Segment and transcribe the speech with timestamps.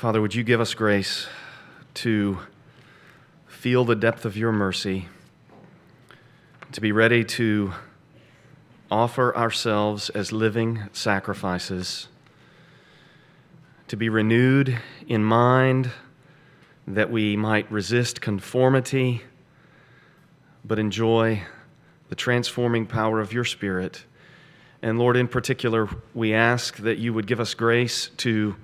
[0.00, 1.26] Father, would you give us grace
[1.92, 2.38] to
[3.46, 5.08] feel the depth of your mercy,
[6.72, 7.74] to be ready to
[8.90, 12.08] offer ourselves as living sacrifices,
[13.88, 15.90] to be renewed in mind
[16.86, 19.20] that we might resist conformity
[20.64, 21.42] but enjoy
[22.08, 24.06] the transforming power of your Spirit.
[24.80, 28.56] And Lord, in particular, we ask that you would give us grace to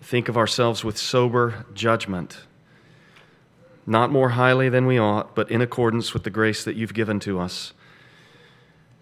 [0.00, 2.40] think of ourselves with sober judgment,
[3.86, 7.20] not more highly than we ought, but in accordance with the grace that you've given
[7.20, 7.72] to us.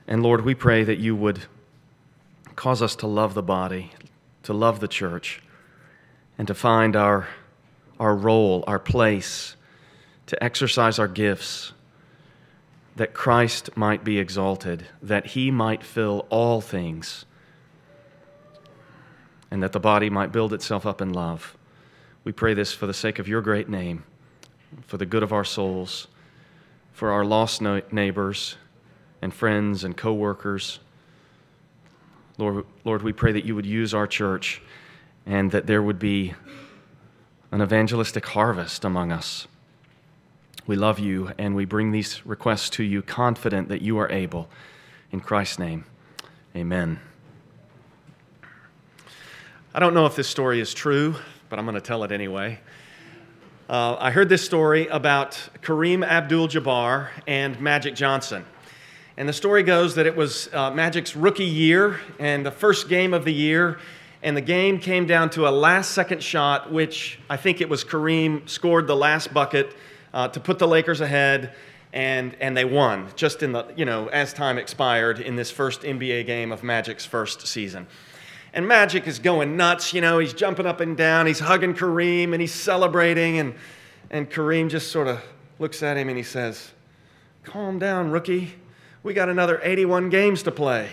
[0.06, 1.42] And Lord, we pray that you would
[2.56, 3.92] cause us to love the body,
[4.42, 5.42] to love the church,
[6.37, 7.28] and to find our,
[8.01, 9.56] our role, our place,
[10.27, 11.73] to exercise our gifts,
[12.97, 17.25] that Christ might be exalted, that he might fill all things,
[19.50, 21.56] and that the body might build itself up in love.
[22.24, 24.04] We pray this for the sake of your great name,
[24.86, 26.08] for the good of our souls,
[26.92, 28.56] for our lost neighbors
[29.22, 30.80] and friends and co workers.
[32.36, 34.62] Lord, Lord, we pray that you would use our church
[35.26, 36.34] and that there would be
[37.50, 39.46] an evangelistic harvest among us.
[40.66, 44.48] We love you and we bring these requests to you, confident that you are able.
[45.10, 45.84] In Christ's name,
[46.54, 47.00] amen.
[49.74, 51.14] I don't know if this story is true,
[51.50, 52.58] but I'm going to tell it anyway.
[53.69, 58.47] Uh, I heard this story about Kareem Abdul Jabbar and Magic Johnson.
[59.19, 63.12] And the story goes that it was uh, Magic's rookie year and the first game
[63.12, 63.78] of the year.
[64.22, 67.84] And the game came down to a last second shot, which I think it was
[67.84, 69.77] Kareem scored the last bucket
[70.14, 71.53] uh, to put the Lakers ahead.
[71.92, 75.82] And, and they won just in the, you know, as time expired in this first
[75.82, 77.86] NBA game of Magic's first season.
[78.52, 82.32] And Magic is going nuts, you know, he's jumping up and down, he's hugging Kareem
[82.32, 83.38] and he's celebrating.
[83.38, 83.54] And,
[84.10, 85.22] and Kareem just sort of
[85.59, 86.72] looks at him and he says,
[87.44, 88.54] Calm down, rookie
[89.03, 90.91] we got another 81 games to play.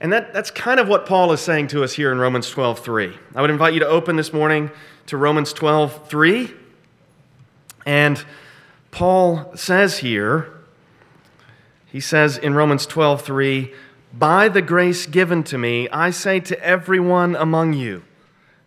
[0.00, 2.78] And that, that's kind of what Paul is saying to us here in Romans 12
[2.78, 3.18] 3.
[3.34, 4.70] I would invite you to open this morning
[5.06, 6.52] to Romans 12 3.
[7.84, 8.24] And
[8.92, 10.52] Paul says here,
[11.86, 13.74] he says in Romans 12 3,
[14.12, 18.04] By the grace given to me, I say to everyone among you,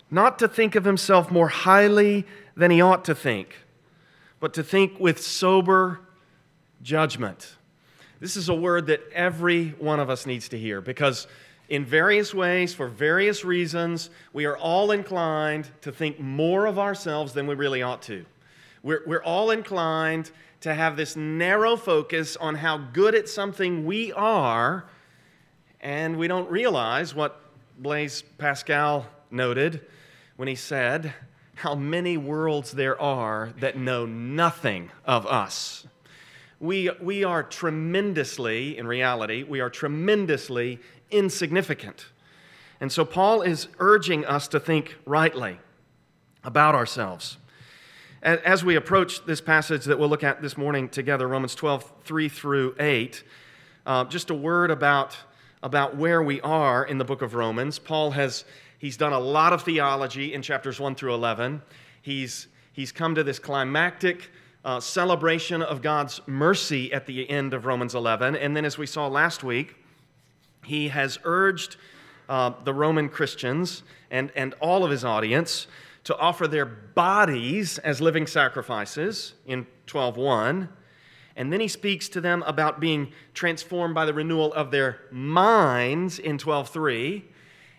[0.09, 2.25] not to think of himself more highly
[2.55, 3.55] than he ought to think,
[4.39, 6.01] but to think with sober
[6.83, 7.55] judgment.
[8.19, 11.25] This is a word that every one of us needs to hear because,
[11.69, 17.33] in various ways, for various reasons, we are all inclined to think more of ourselves
[17.33, 18.25] than we really ought to.
[18.83, 20.29] We're, we're all inclined
[20.61, 24.85] to have this narrow focus on how good at something we are,
[25.81, 27.41] and we don't realize what
[27.77, 29.81] Blaise Pascal noted
[30.37, 31.13] when he said,
[31.55, 35.85] How many worlds there are that know nothing of us
[36.61, 42.05] we, we are tremendously, in reality, we are tremendously insignificant.
[42.79, 45.59] And so Paul is urging us to think rightly
[46.43, 47.37] about ourselves.
[48.21, 52.29] As we approach this passage that we'll look at this morning together, Romans 12, 3
[52.29, 53.23] through 8,
[53.87, 55.17] uh, just a word about,
[55.63, 57.79] about where we are in the book of Romans.
[57.79, 58.45] Paul has
[58.79, 61.61] he's done a lot of theology in chapters 1 through 11.
[62.01, 64.31] He's, he's come to this climactic
[64.65, 68.35] uh, celebration of God's mercy at the end of Romans 11.
[68.35, 69.75] And then, as we saw last week,
[70.65, 71.77] he has urged
[72.29, 75.67] uh, the Roman Christians and, and all of his audience
[76.03, 80.69] to offer their bodies as living sacrifices in 12.1.
[81.35, 86.19] And then he speaks to them about being transformed by the renewal of their minds
[86.19, 87.23] in 12.3.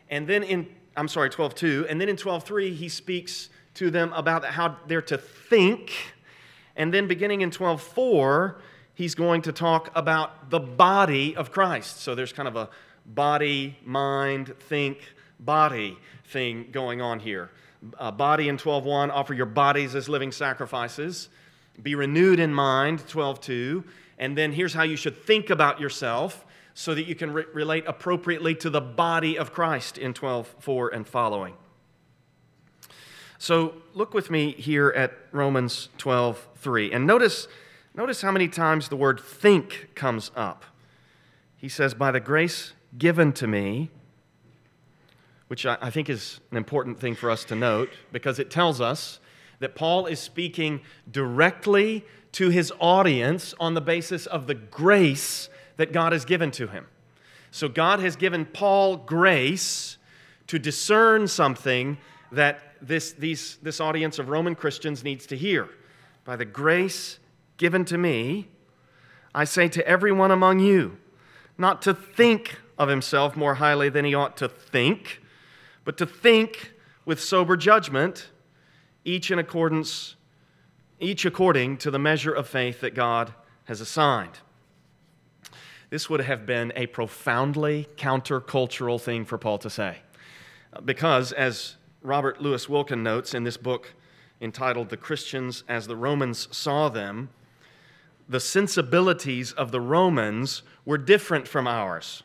[0.09, 1.87] And then in, I'm sorry, 12.2.
[1.89, 5.93] And then in 12.3, he speaks to them about how they're to think
[6.77, 8.57] and then beginning in 12:4,
[8.95, 12.01] he's going to talk about the body of Christ.
[12.01, 12.71] So there's kind of a
[13.05, 14.99] body, mind, think,
[15.39, 17.51] body thing going on here.
[18.17, 21.29] Body in 12:1, offer your bodies as living sacrifices.
[21.81, 23.85] Be renewed in mind, 12:2.
[24.19, 27.85] And then here's how you should think about yourself so that you can re- relate
[27.87, 31.55] appropriately to the body of Christ in 12:4 and following.
[33.39, 36.93] So look with me here at Romans 12, 3.
[36.93, 37.49] And notice,
[37.93, 40.65] notice how many times the word think comes up.
[41.57, 43.91] He says, By the grace given to me,
[45.49, 49.19] which I think is an important thing for us to note because it tells us
[49.63, 50.81] that Paul is speaking
[51.11, 56.67] directly to his audience on the basis of the grace that God has given to
[56.67, 56.87] him.
[57.51, 59.99] So God has given Paul grace
[60.49, 61.97] to discern something
[62.33, 65.69] that this, these, this audience of Roman Christians needs to hear.
[66.25, 67.19] By the grace
[67.57, 68.49] given to me,
[69.35, 70.99] I say to everyone among you,
[71.57, 75.21] not to think of himself more highly than he ought to think,
[75.85, 76.73] but to think
[77.05, 78.31] with sober judgment,
[79.05, 80.17] each in accordance,
[81.01, 83.35] each according to the measure of faith that God
[83.65, 84.39] has assigned.
[85.91, 89.99] This would have been a profoundly countercultural thing for Paul to say.
[90.85, 93.93] Because, as Robert Louis Wilken notes in this book
[94.41, 97.29] entitled The Christians as the Romans Saw Them,
[98.29, 102.23] the sensibilities of the Romans were different from ours.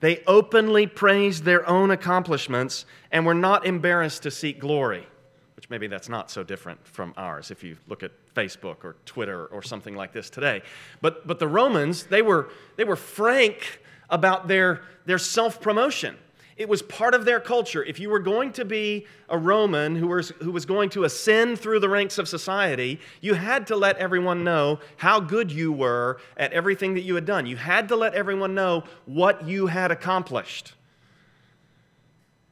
[0.00, 5.06] They openly praised their own accomplishments and were not embarrassed to seek glory,
[5.56, 9.46] which maybe that's not so different from ours if you look at Facebook or Twitter
[9.46, 10.62] or something like this today.
[11.00, 13.80] But, but the Romans, they were, they were frank
[14.10, 16.16] about their, their self promotion.
[16.56, 17.82] It was part of their culture.
[17.82, 21.58] If you were going to be a Roman who was, who was going to ascend
[21.58, 26.18] through the ranks of society, you had to let everyone know how good you were
[26.36, 27.46] at everything that you had done.
[27.46, 30.74] You had to let everyone know what you had accomplished.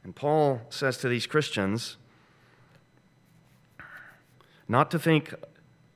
[0.03, 1.95] And Paul says to these Christians,
[4.67, 5.33] not to think,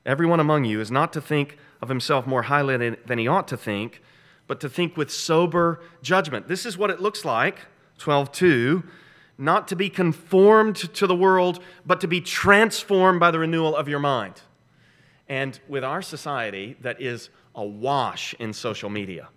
[0.04, 3.56] everyone among you is not to think of himself more highly than he ought to
[3.56, 4.02] think,
[4.46, 6.48] but to think with sober judgment.
[6.48, 7.66] This is what it looks like
[7.98, 8.82] 12:2,
[9.36, 13.88] not to be conformed to the world, but to be transformed by the renewal of
[13.88, 14.42] your mind.
[15.28, 19.28] And with our society that is awash in social media,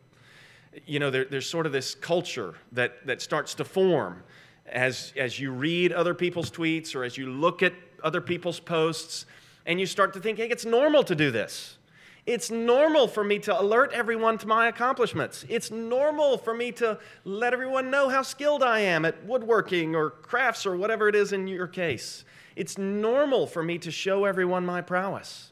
[0.86, 4.24] you know, there, there's sort of this culture that, that starts to form
[4.68, 9.25] as, as you read other people's tweets or as you look at other people's posts,
[9.65, 11.77] and you start to think, hey, it's normal to do this.
[12.25, 15.44] It's normal for me to alert everyone to my accomplishments.
[15.50, 20.12] It's normal for me to let everyone know how skilled I am at woodworking or
[20.12, 22.24] crafts or whatever it is in your case.
[22.56, 25.51] It's normal for me to show everyone my prowess.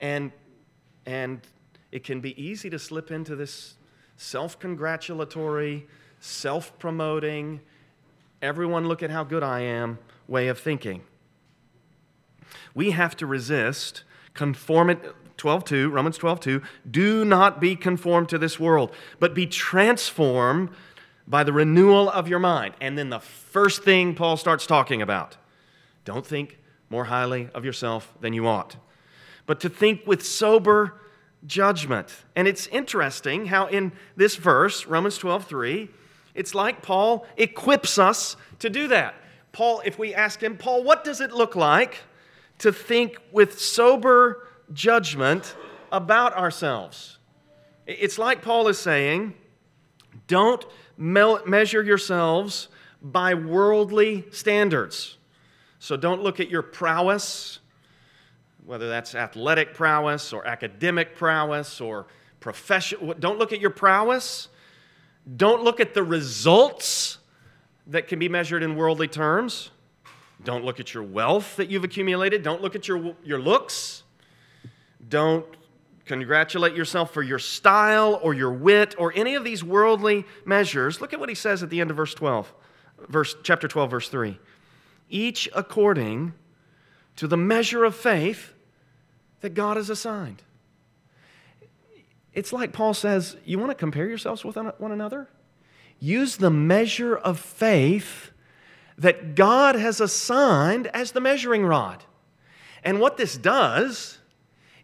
[0.00, 0.32] And,
[1.06, 1.40] and
[1.92, 3.76] it can be easy to slip into this
[4.18, 5.86] self congratulatory,
[6.20, 7.60] self promoting,
[8.42, 11.02] everyone look at how good I am way of thinking.
[12.76, 15.08] We have to resist conformity
[15.38, 20.68] 12:2, Romans 12:2, do not be conformed to this world, but be transformed
[21.26, 22.74] by the renewal of your mind.
[22.78, 25.38] And then the first thing Paul starts talking about,
[26.04, 26.58] don't think
[26.90, 28.76] more highly of yourself than you ought,
[29.46, 31.00] but to think with sober
[31.46, 32.24] judgment.
[32.34, 35.88] And it's interesting how in this verse, Romans 12:3,
[36.34, 39.14] it's like Paul equips us to do that.
[39.52, 42.02] Paul, if we ask him, Paul, what does it look like
[42.58, 45.54] to think with sober judgment
[45.92, 47.18] about ourselves.
[47.86, 49.34] It's like Paul is saying
[50.26, 50.64] don't
[50.96, 52.68] measure yourselves
[53.02, 55.18] by worldly standards.
[55.78, 57.60] So don't look at your prowess,
[58.64, 62.06] whether that's athletic prowess or academic prowess or
[62.40, 63.14] profession.
[63.20, 64.48] Don't look at your prowess.
[65.36, 67.18] Don't look at the results
[67.86, 69.70] that can be measured in worldly terms.
[70.44, 72.42] Don't look at your wealth that you've accumulated.
[72.42, 74.02] Don't look at your, your looks.
[75.08, 75.46] Don't
[76.04, 81.00] congratulate yourself for your style or your wit or any of these worldly measures.
[81.00, 82.52] Look at what he says at the end of verse 12,
[83.08, 84.38] verse, chapter 12, verse 3.
[85.08, 86.32] Each according
[87.16, 88.52] to the measure of faith
[89.40, 90.42] that God has assigned.
[92.32, 95.28] It's like Paul says, you want to compare yourselves with one another?
[95.98, 98.32] Use the measure of faith
[98.98, 102.04] that God has assigned as the measuring rod.
[102.82, 104.18] And what this does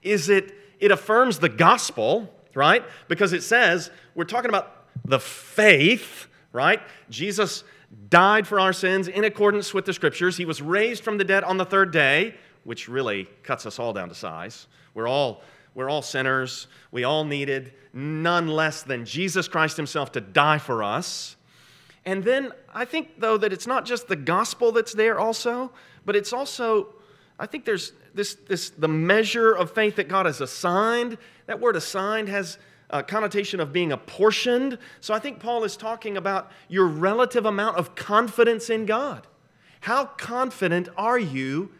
[0.02, 2.84] is it, it affirms the gospel, right?
[3.08, 6.80] Because it says, we're talking about the faith, right?
[7.08, 7.64] Jesus
[8.08, 10.36] died for our sins in accordance with the scriptures.
[10.36, 13.92] He was raised from the dead on the third day, which really cuts us all
[13.92, 14.66] down to size.
[14.94, 15.42] We're all,
[15.74, 16.66] we're all sinners.
[16.90, 21.36] We all needed none less than Jesus Christ Himself to die for us.
[22.04, 25.72] And then I think, though, that it's not just the gospel that's there also,
[26.04, 26.88] but it's also,
[27.38, 31.16] I think there's this, this, the measure of faith that God has assigned.
[31.46, 32.58] That word assigned has
[32.90, 34.78] a connotation of being apportioned.
[35.00, 39.26] So I think Paul is talking about your relative amount of confidence in God.
[39.80, 41.70] How confident are you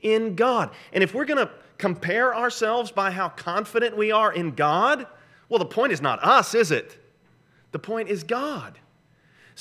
[0.00, 0.70] in God?
[0.92, 5.06] And if we're going to compare ourselves by how confident we are in God,
[5.48, 6.98] well, the point is not us, is it?
[7.72, 8.78] The point is God.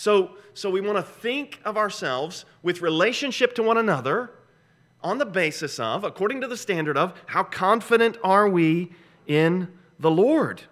[0.02, 4.32] So, so we want to think of ourselves with relationship to one another
[5.04, 8.94] on the basis of, according to the standard of, how confident are we
[9.28, 9.68] in
[10.00, 10.64] the Lord?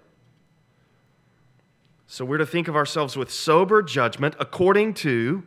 [2.07, 5.43] So we're to think of ourselves with sober judgment according to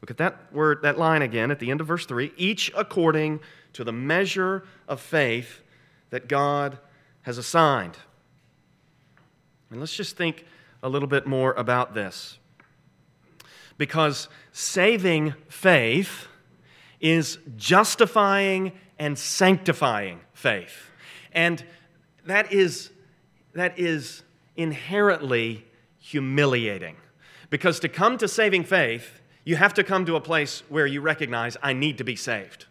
[0.00, 3.40] Look at that word, that line again at the end of verse 3 each according
[3.72, 5.62] to the measure of faith
[6.10, 6.78] that God
[7.22, 7.96] has assigned.
[9.70, 10.44] And let's just think
[10.82, 12.38] a little bit more about this.
[13.76, 16.28] Because saving faith
[17.00, 20.90] is justifying and sanctifying faith.
[21.32, 21.64] And
[22.26, 22.90] that is,
[23.52, 24.22] that is
[24.56, 25.66] inherently
[25.98, 26.96] humiliating.
[27.50, 31.00] Because to come to saving faith, you have to come to a place where you
[31.00, 32.66] recognize, I need to be saved.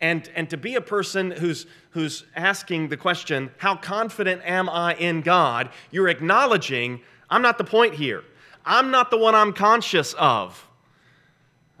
[0.00, 4.94] And, and to be a person who's, who's asking the question, How confident am I
[4.94, 5.70] in God?
[5.92, 8.24] You're acknowledging, I'm not the point here.
[8.64, 10.68] I'm not the one I'm conscious of.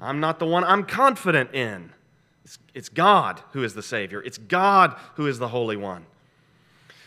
[0.00, 1.92] I'm not the one I'm confident in.
[2.44, 6.06] It's, it's God who is the Savior, it's God who is the Holy One.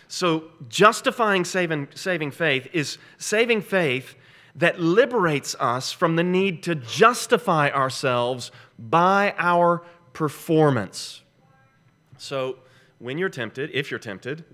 [0.08, 4.16] So, justifying saving, saving faith is saving faith
[4.56, 11.22] that liberates us from the need to justify ourselves by our performance.
[12.18, 12.60] So,
[13.00, 14.46] when you're tempted, if you're tempted,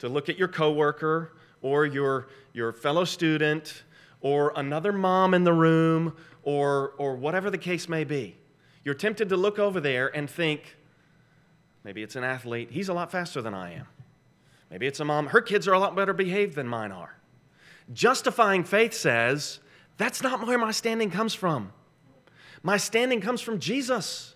[0.00, 3.84] to look at your coworker or your, your fellow student
[4.20, 8.36] or another mom in the room or, or whatever the case may be,
[8.84, 10.76] you're tempted to look over there and think,
[11.84, 13.86] maybe it's an athlete, he's a lot faster than I am.
[14.70, 17.16] Maybe it's a mom, her kids are a lot better behaved than mine are.
[17.92, 19.60] Justifying faith says,
[19.96, 21.72] that's not where my standing comes from.
[22.62, 24.34] My standing comes from Jesus.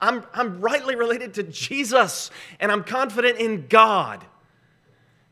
[0.00, 4.24] I'm, I'm rightly related to Jesus, and I'm confident in God.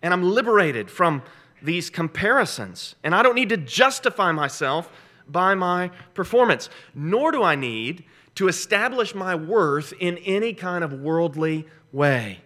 [0.03, 1.23] And I'm liberated from
[1.63, 2.95] these comparisons.
[3.03, 4.91] And I don't need to justify myself
[5.29, 8.05] by my performance, nor do I need
[8.37, 12.41] to establish my worth in any kind of worldly way.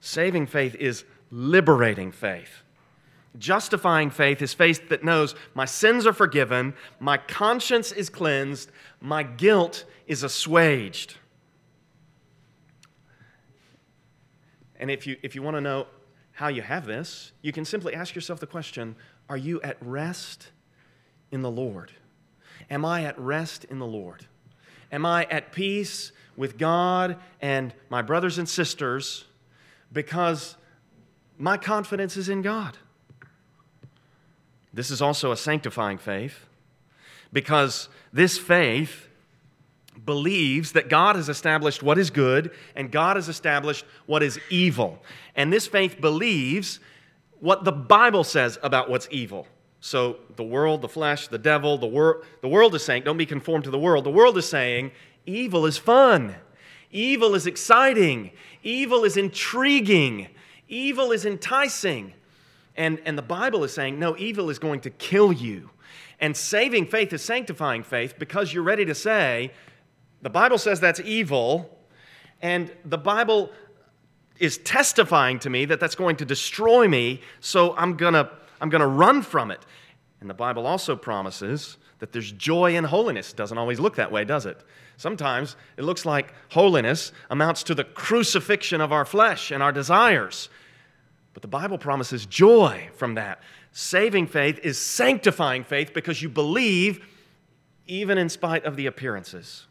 [0.00, 2.62] Saving faith is liberating faith.
[3.38, 9.22] Justifying faith is faith that knows my sins are forgiven, my conscience is cleansed, my
[9.22, 11.16] guilt is assuaged.
[14.80, 15.86] And if you, if you want to know
[16.38, 18.94] how you have this, you can simply ask yourself the question
[19.28, 20.52] Are you at rest
[21.32, 21.90] in the Lord?
[22.70, 24.24] Am I at rest in the Lord?
[24.92, 29.24] Am I at peace with God and my brothers and sisters
[29.92, 30.56] because
[31.38, 32.78] my confidence is in God?
[34.72, 36.46] This is also a sanctifying faith
[37.32, 39.07] because this faith
[40.04, 45.02] believes that God has established what is good and God has established what is evil.
[45.34, 46.80] And this faith believes
[47.40, 49.46] what the Bible says about what's evil.
[49.80, 53.26] So the world, the flesh, the devil, the, wor- the world is saying, don't be
[53.26, 54.04] conformed to the world.
[54.04, 54.90] The world is saying,
[55.24, 56.34] evil is fun.
[56.90, 58.32] Evil is exciting.
[58.62, 60.28] Evil is intriguing.
[60.68, 62.14] Evil is enticing.
[62.76, 65.70] And, and the Bible is saying, no, evil is going to kill you.
[66.20, 69.52] And saving faith is sanctifying faith because you're ready to say,
[70.22, 71.78] the Bible says that's evil,
[72.42, 73.50] and the Bible
[74.38, 78.70] is testifying to me that that's going to destroy me, so I'm going to I'm
[78.70, 79.64] going to run from it.
[80.20, 83.30] And the Bible also promises that there's joy in holiness.
[83.30, 84.60] It doesn't always look that way, does it?
[84.96, 90.48] Sometimes it looks like holiness amounts to the crucifixion of our flesh and our desires.
[91.34, 93.40] But the Bible promises joy from that.
[93.70, 97.06] Saving faith is sanctifying faith because you believe
[97.86, 99.67] even in spite of the appearances.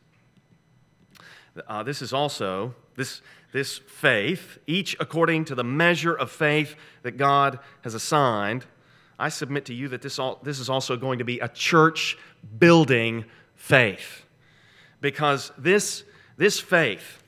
[1.67, 3.21] Uh, this is also, this,
[3.51, 8.65] this faith, each according to the measure of faith that God has assigned,
[9.19, 12.17] I submit to you that this, all, this is also going to be a church
[12.59, 14.25] building faith.
[15.01, 16.03] Because this,
[16.37, 17.23] this faith,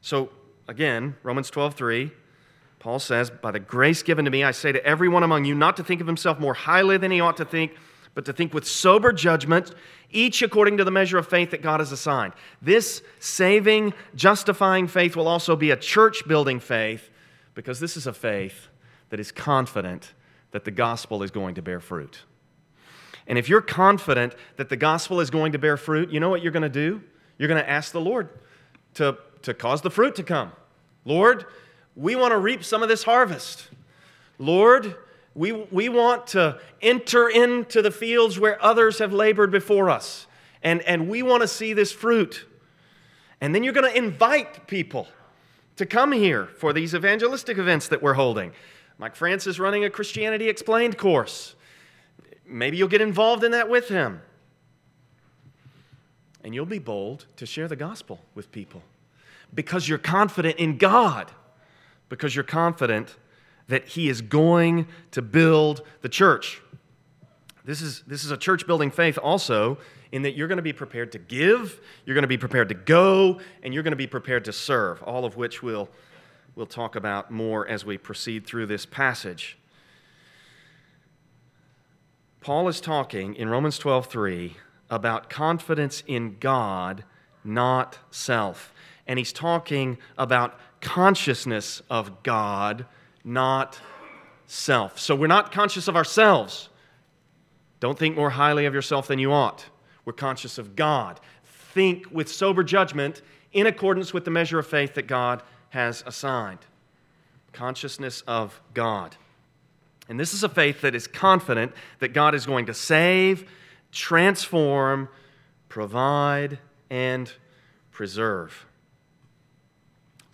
[0.00, 0.30] so
[0.68, 2.10] again, Romans 12 3,
[2.78, 5.76] Paul says, By the grace given to me, I say to everyone among you not
[5.78, 7.72] to think of himself more highly than he ought to think,
[8.16, 9.74] but to think with sober judgment,
[10.10, 12.32] each according to the measure of faith that God has assigned.
[12.62, 17.10] This saving, justifying faith will also be a church building faith
[17.54, 18.68] because this is a faith
[19.10, 20.14] that is confident
[20.52, 22.22] that the gospel is going to bear fruit.
[23.26, 26.42] And if you're confident that the gospel is going to bear fruit, you know what
[26.42, 27.02] you're going to do?
[27.36, 28.30] You're going to ask the Lord
[28.94, 30.52] to, to cause the fruit to come.
[31.04, 31.44] Lord,
[31.94, 33.68] we want to reap some of this harvest.
[34.38, 34.96] Lord,
[35.36, 40.26] we, we want to enter into the fields where others have labored before us,
[40.62, 42.46] and, and we want to see this fruit.
[43.40, 45.06] And then you're going to invite people
[45.76, 48.52] to come here for these evangelistic events that we're holding.
[48.96, 51.54] Mike France is running a Christianity Explained course.
[52.46, 54.22] Maybe you'll get involved in that with him.
[56.42, 58.82] And you'll be bold to share the gospel with people
[59.52, 61.30] because you're confident in God,
[62.08, 63.16] because you're confident
[63.68, 66.62] that He is going to build the church.
[67.64, 69.78] This is, this is a church building faith also,
[70.12, 72.74] in that you're going to be prepared to give, you're going to be prepared to
[72.74, 75.88] go, and you're going to be prepared to serve, all of which we'll,
[76.54, 79.58] we'll talk about more as we proceed through this passage.
[82.40, 84.52] Paul is talking in Romans 12:3
[84.88, 87.02] about confidence in God,
[87.42, 88.72] not self.
[89.04, 92.86] And he's talking about consciousness of God,
[93.26, 93.78] not
[94.46, 94.98] self.
[94.98, 96.70] So we're not conscious of ourselves.
[97.80, 99.66] Don't think more highly of yourself than you ought.
[100.04, 101.20] We're conscious of God.
[101.44, 103.20] Think with sober judgment
[103.52, 106.60] in accordance with the measure of faith that God has assigned.
[107.52, 109.16] Consciousness of God.
[110.08, 113.50] And this is a faith that is confident that God is going to save,
[113.90, 115.08] transform,
[115.68, 117.32] provide, and
[117.90, 118.66] preserve.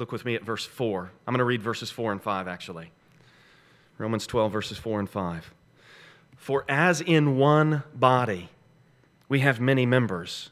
[0.03, 1.13] Look with me at verse 4.
[1.29, 2.91] I'm going to read verses 4 and 5 actually.
[3.99, 5.55] Romans 12, verses 4 and 5.
[6.35, 8.49] For as in one body
[9.29, 10.51] we have many members,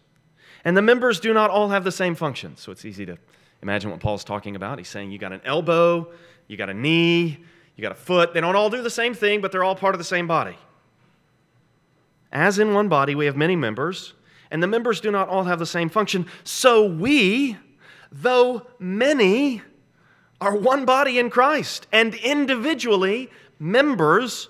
[0.65, 2.57] and the members do not all have the same function.
[2.57, 3.19] So it's easy to
[3.61, 4.79] imagine what Paul's talking about.
[4.79, 6.13] He's saying you got an elbow,
[6.47, 8.33] you got a knee, you got a foot.
[8.33, 10.57] They don't all do the same thing, but they're all part of the same body.
[12.31, 14.15] As in one body, we have many members,
[14.49, 16.27] and the members do not all have the same function.
[16.45, 17.57] So we,
[18.13, 19.63] though many,
[20.41, 24.49] are one body in Christ, and individually members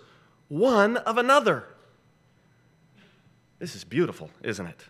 [0.49, 1.65] one of another.
[3.59, 4.85] This is beautiful, isn't it?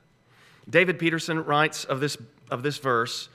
[0.68, 2.16] David Peterson writes of this,
[2.50, 3.28] of this verse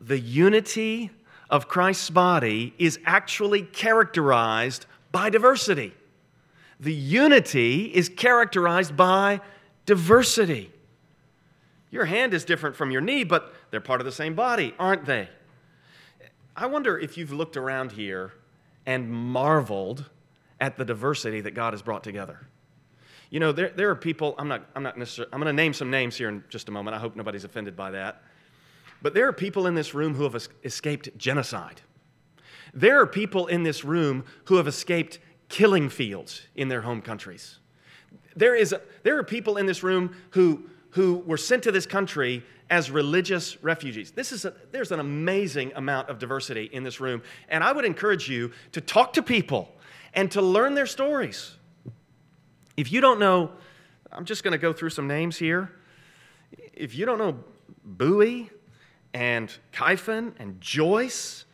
[0.00, 1.10] the unity
[1.48, 5.94] of Christ's body is actually characterized by diversity.
[6.80, 9.40] The unity is characterized by
[9.86, 10.72] diversity.
[11.92, 15.04] Your hand is different from your knee, but they're part of the same body, aren't
[15.04, 15.28] they?
[16.56, 18.32] I wonder if you've looked around here
[18.86, 20.06] and marveled
[20.58, 22.48] at the diversity that God has brought together.
[23.28, 25.74] You know, there, there are people, I'm not, I'm not necessarily, I'm going to name
[25.74, 26.96] some names here in just a moment.
[26.96, 28.22] I hope nobody's offended by that.
[29.02, 31.82] But there are people in this room who have escaped genocide.
[32.72, 37.58] There are people in this room who have escaped killing fields in their home countries.
[38.34, 41.86] There, is a, there are people in this room who, who were sent to this
[41.86, 44.12] country as religious refugees.
[44.12, 47.22] This is a, there's an amazing amount of diversity in this room.
[47.48, 49.74] And I would encourage you to talk to people
[50.14, 51.56] and to learn their stories.
[52.76, 53.52] If you don't know,
[54.10, 55.72] I'm just going to go through some names here.
[56.74, 57.38] If you don't know
[57.84, 58.50] Bowie
[59.14, 61.46] and Kyphon and Joyce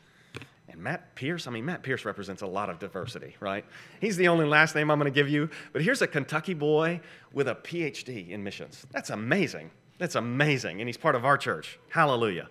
[0.79, 3.64] Matt Pierce, I mean, Matt Pierce represents a lot of diversity, right?
[4.01, 7.01] He's the only last name I'm going to give you, but here's a Kentucky boy
[7.33, 8.87] with a PhD in missions.
[8.93, 9.71] That's amazing.
[9.99, 10.81] That's amazing.
[10.81, 11.79] And he's part of our church.
[11.91, 12.49] Hallelujah.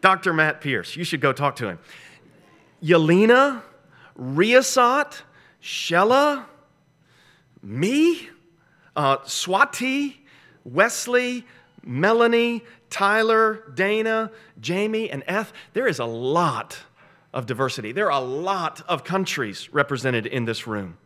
[0.00, 0.32] Dr.
[0.32, 1.78] Matt Pierce, you should go talk to him.
[2.82, 3.62] Yelena,
[4.18, 5.22] Riasat,
[5.62, 6.44] Shella,
[7.62, 8.28] me,
[8.94, 10.16] uh, Swati,
[10.64, 11.46] Wesley,
[11.82, 15.52] Melanie, Tyler, Dana, Jamie, and Eth.
[15.72, 16.78] There is a lot
[17.36, 17.92] of diversity.
[17.92, 20.96] There are a lot of countries represented in this room.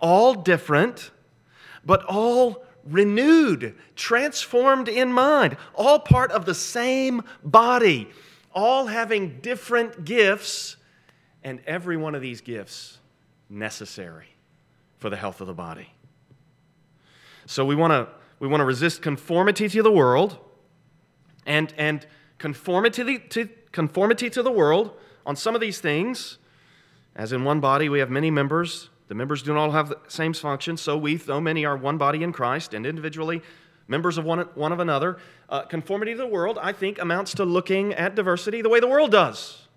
[0.00, 1.12] All different,
[1.86, 8.10] but all renewed, transformed in mind, all part of the same body,
[8.52, 10.76] all having different gifts,
[11.44, 12.98] and every one of these gifts
[13.48, 14.26] necessary
[14.98, 15.88] for the health of the body.
[17.46, 18.08] So we want to
[18.40, 20.36] we want to resist conformity to the world
[21.46, 22.04] and, and
[22.38, 24.90] conformity, to, conformity to the world
[25.26, 26.38] on some of these things.
[27.16, 28.90] As in one body, we have many members.
[29.08, 30.76] The members do not all have the same function.
[30.76, 33.42] So we, though many, are one body in Christ and individually
[33.86, 35.18] members of one, one of another.
[35.48, 38.88] Uh, conformity to the world, I think, amounts to looking at diversity the way the
[38.88, 39.68] world does.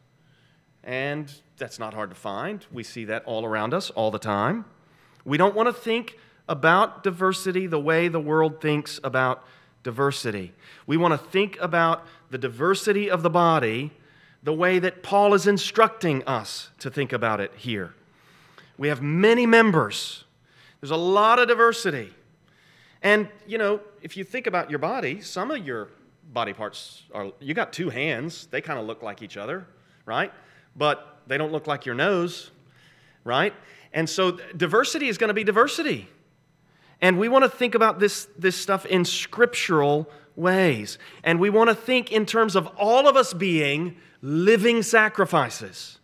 [0.84, 2.66] And that's not hard to find.
[2.72, 4.66] We see that all around us all the time.
[5.26, 9.44] We don't want to think about diversity the way the world thinks about
[9.84, 10.54] diversity.
[10.86, 13.92] We want to think about the diversity of the body
[14.48, 17.94] the way that Paul is instructing us to think about it here.
[18.78, 20.24] We have many members,
[20.80, 22.14] there's a lot of diversity.
[23.02, 25.90] And, you know, if you think about your body, some of your
[26.32, 29.68] body parts are, you got two hands, they kind of look like each other,
[30.06, 30.32] right?
[30.78, 32.50] But they don't look like your nose,
[33.26, 33.54] right?
[33.92, 36.08] And so diversity is going to be diversity.
[37.02, 40.98] And we want to think about this, this stuff in scriptural ways.
[41.22, 46.00] And we want to think in terms of all of us being living sacrifices.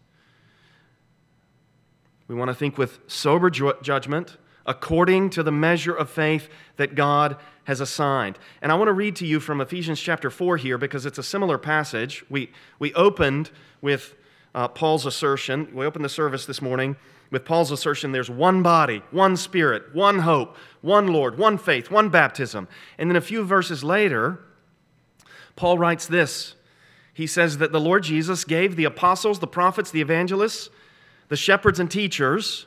[2.29, 6.95] We want to think with sober ju- judgment according to the measure of faith that
[6.95, 8.39] God has assigned.
[8.61, 11.23] And I want to read to you from Ephesians chapter 4 here because it's a
[11.23, 12.23] similar passage.
[12.29, 14.15] We, we opened with
[14.55, 15.67] uh, Paul's assertion.
[15.73, 16.95] We opened the service this morning
[17.29, 22.07] with Paul's assertion there's one body, one spirit, one hope, one Lord, one faith, one
[22.07, 22.69] baptism.
[22.97, 24.39] And then a few verses later,
[25.57, 26.55] Paul writes this.
[27.13, 30.69] He says that the Lord Jesus gave the apostles, the prophets, the evangelists,
[31.29, 32.65] the shepherds, and teachers.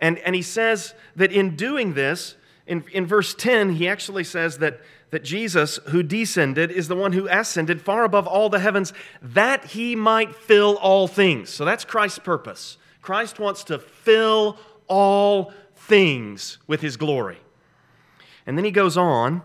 [0.00, 4.58] And, and he says that in doing this, in, in verse 10, he actually says
[4.58, 4.80] that,
[5.10, 9.66] that Jesus, who descended, is the one who ascended far above all the heavens, that
[9.66, 11.50] he might fill all things.
[11.50, 12.78] So that's Christ's purpose.
[13.02, 17.38] Christ wants to fill all things with his glory.
[18.46, 19.42] And then he goes on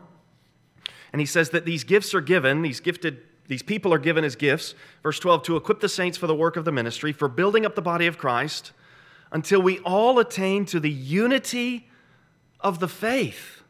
[1.12, 4.36] and he says that these gifts are given, these gifted these people are given as
[4.36, 7.66] gifts, verse 12, to equip the saints for the work of the ministry, for building
[7.66, 8.72] up the body of Christ,
[9.32, 11.90] until we all attain to the unity
[12.60, 13.64] of the faith.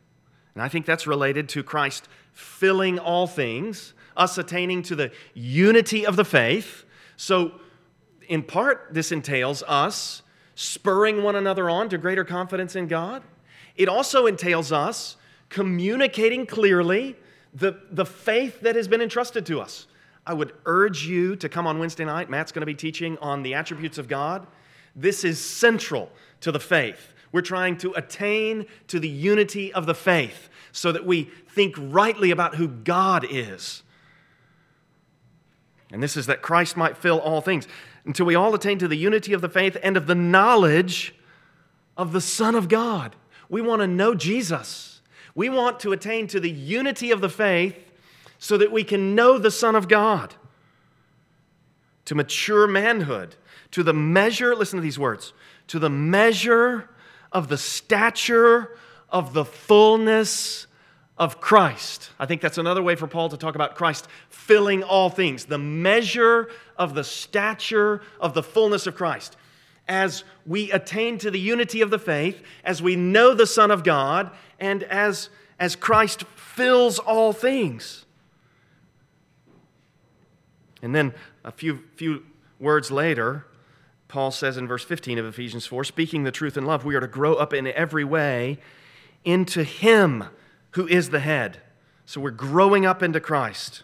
[0.54, 6.06] And I think that's related to Christ filling all things, us attaining to the unity
[6.06, 6.84] of the faith.
[7.16, 7.54] So,
[8.28, 10.24] in part, this entails us
[10.56, 13.24] spurring one another on to greater confidence in God.
[13.78, 15.16] It also entails us
[15.48, 17.16] communicating clearly
[17.54, 19.88] the, the faith that has been entrusted to us.
[20.26, 22.30] I would urge you to come on Wednesday night.
[22.30, 24.46] Matt's going to be teaching on the attributes of God.
[24.96, 27.14] This is central to the faith.
[27.32, 32.32] We're trying to attain to the unity of the faith so that we think rightly
[32.32, 33.84] about who God is.
[35.92, 37.68] And this is that Christ might fill all things
[38.06, 41.16] until we all attain to the unity of the faith and of the knowledge
[41.98, 43.16] of the Son of God.
[43.50, 44.89] We want to know Jesus.
[45.40, 47.78] We want to attain to the unity of the faith
[48.40, 50.36] so that we can know the Son of God.
[52.04, 53.38] To mature manhood,
[53.72, 55.32] to the measure, listen to these words,
[55.68, 56.90] to the measure
[57.32, 60.68] of the stature of the fullness
[61.18, 62.10] of Christ.
[62.20, 65.58] I think that's another way for Paul to talk about Christ filling all things, the
[65.58, 69.38] measure of the stature of the fullness of Christ.
[69.90, 73.84] As we attain to the unity of the faith, as we know the Son of
[73.84, 78.06] God, and as, as Christ fills all things.
[80.82, 82.24] And then a few, few
[82.60, 83.46] words later,
[84.08, 87.00] Paul says in verse 15 of Ephesians 4 speaking the truth in love, we are
[87.00, 88.60] to grow up in every way
[89.26, 90.26] into Him
[90.72, 91.62] who is the head.
[92.06, 93.84] So we're growing up into Christ.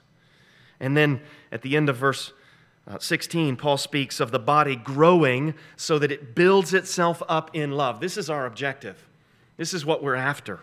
[0.80, 2.34] And then at the end of verse
[2.88, 7.72] uh, 16, Paul speaks of the body growing so that it builds itself up in
[7.72, 8.00] love.
[8.00, 9.08] This is our objective,
[9.58, 10.60] this is what we're after.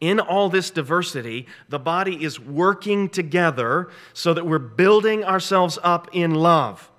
[0.00, 6.10] In all this diversity, the body is working together so that we're building ourselves up
[6.12, 6.90] in love.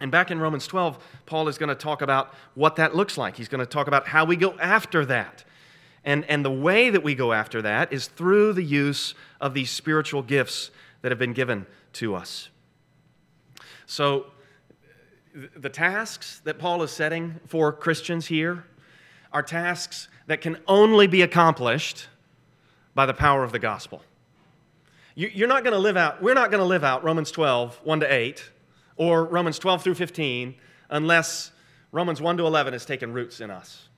[0.00, 3.36] And back in Romans 12, Paul is going to talk about what that looks like.
[3.36, 5.44] He's going to talk about how we go after that.
[6.04, 9.70] And, and the way that we go after that is through the use of these
[9.70, 10.70] spiritual gifts
[11.02, 12.48] that have been given to us.
[13.86, 14.26] So,
[15.56, 18.64] the tasks that Paul is setting for Christians here
[19.32, 22.08] are tasks that can only be accomplished
[22.94, 24.02] by the power of the gospel.
[25.14, 28.00] You're not going to live out, we're not going to live out Romans 12, 1
[28.00, 28.50] to 8,
[28.96, 30.54] or Romans 12 through 15,
[30.90, 31.52] unless
[31.90, 33.88] Romans 1 to 11 has taken roots in us.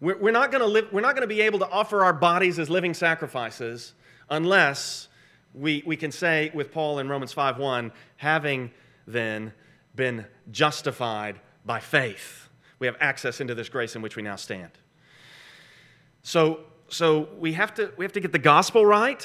[0.00, 2.58] We're not going to live, we're not going to be able to offer our bodies
[2.58, 3.92] as living sacrifices
[4.30, 5.06] unless
[5.54, 8.72] we, we can say with Paul in Romans 5 1, having
[9.06, 9.52] then
[9.94, 12.48] been justified by faith.
[12.78, 14.70] We have access into this grace in which we now stand.
[16.22, 19.24] So, so we, have to, we have to get the gospel right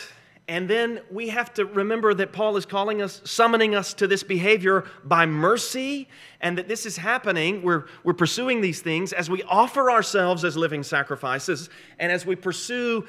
[0.50, 4.24] and then we have to remember that Paul is calling us, summoning us to this
[4.24, 6.08] behavior by mercy,
[6.40, 7.62] and that this is happening.
[7.62, 12.38] We're, we're pursuing these things as we offer ourselves as living sacrifices, and as we
[12.38, 13.06] pursue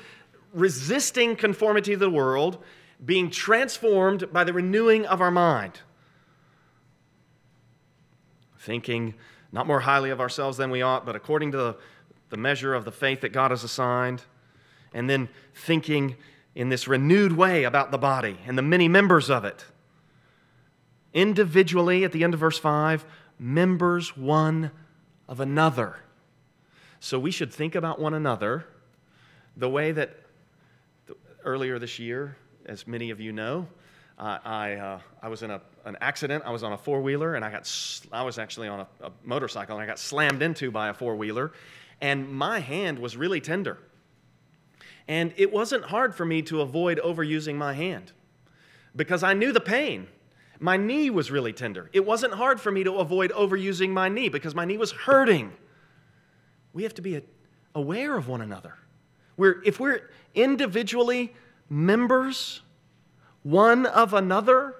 [0.52, 2.58] resisting conformity to the world,
[3.04, 5.80] being transformed by the renewing of our mind.
[8.58, 9.14] Thinking
[9.52, 11.76] not more highly of ourselves than we ought, but according to the,
[12.28, 14.22] the measure of the faith that God has assigned.
[14.92, 16.16] And then thinking
[16.54, 19.64] in this renewed way about the body and the many members of it.
[21.14, 23.04] Individually, at the end of verse 5,
[23.38, 24.70] members one
[25.28, 25.96] of another.
[27.00, 28.66] So we should think about one another
[29.56, 30.16] the way that
[31.44, 33.68] earlier this year, as many of you know,
[34.18, 36.42] uh, I, uh, I was in a, an accident.
[36.44, 37.70] I was on a four wheeler, and I got
[38.12, 41.14] I was actually on a, a motorcycle, and I got slammed into by a four
[41.14, 41.52] wheeler,
[42.00, 43.78] and my hand was really tender.
[45.06, 48.12] And it wasn't hard for me to avoid overusing my hand
[48.94, 50.08] because I knew the pain.
[50.60, 51.88] My knee was really tender.
[51.92, 55.52] It wasn't hard for me to avoid overusing my knee because my knee was hurting.
[56.72, 57.22] We have to be
[57.74, 58.74] aware of one another.
[59.36, 61.32] We're, if we're individually
[61.70, 62.60] members
[63.48, 64.74] one of another,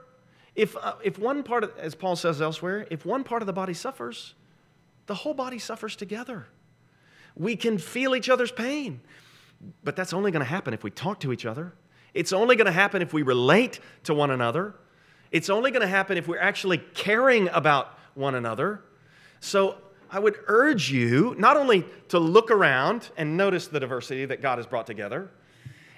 [0.55, 3.53] if, uh, if one part, of, as Paul says elsewhere, if one part of the
[3.55, 4.35] body suffers,
[5.07, 6.49] the whole body suffers together.
[7.35, 9.01] We can feel each other's pain,
[9.83, 11.73] but that's only going to happen if we talk to each other.
[12.13, 14.75] It's only going to happen if we relate to one another.
[15.31, 18.83] It's only going to happen if we're actually caring about one another.
[19.41, 19.77] So
[20.11, 24.59] I would urge you not only to look around and notice the diversity that God
[24.59, 25.31] has brought together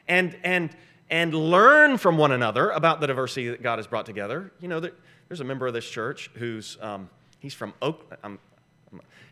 [0.07, 0.71] and, and,
[1.11, 4.53] and learn from one another about the diversity that God has brought together.
[4.61, 8.39] You know, there's a member of this church who's, um, he's, from Oak, um,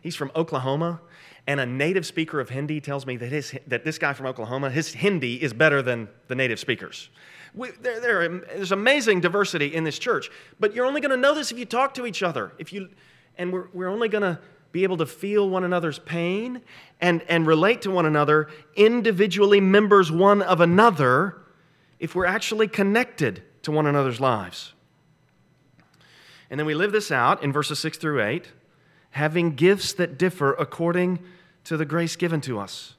[0.01, 0.99] he's from Oklahoma,
[1.47, 4.69] and a native speaker of Hindi tells me that, his, that this guy from Oklahoma,
[4.69, 7.09] his Hindi is better than the native speakers.
[7.55, 11.33] We, there, there, there's amazing diversity in this church, but you're only going to know
[11.33, 12.51] this if you talk to each other.
[12.59, 12.89] If you,
[13.37, 14.37] and we're, we're only going to
[14.71, 16.61] be able to feel one another's pain
[17.01, 21.37] and, and relate to one another, individually members one of another,
[21.99, 24.73] if we're actually connected to one another's lives.
[26.49, 28.51] And then we live this out in verses 6 through 8,
[29.11, 31.19] having gifts that differ according
[31.65, 32.95] to the grace given to us.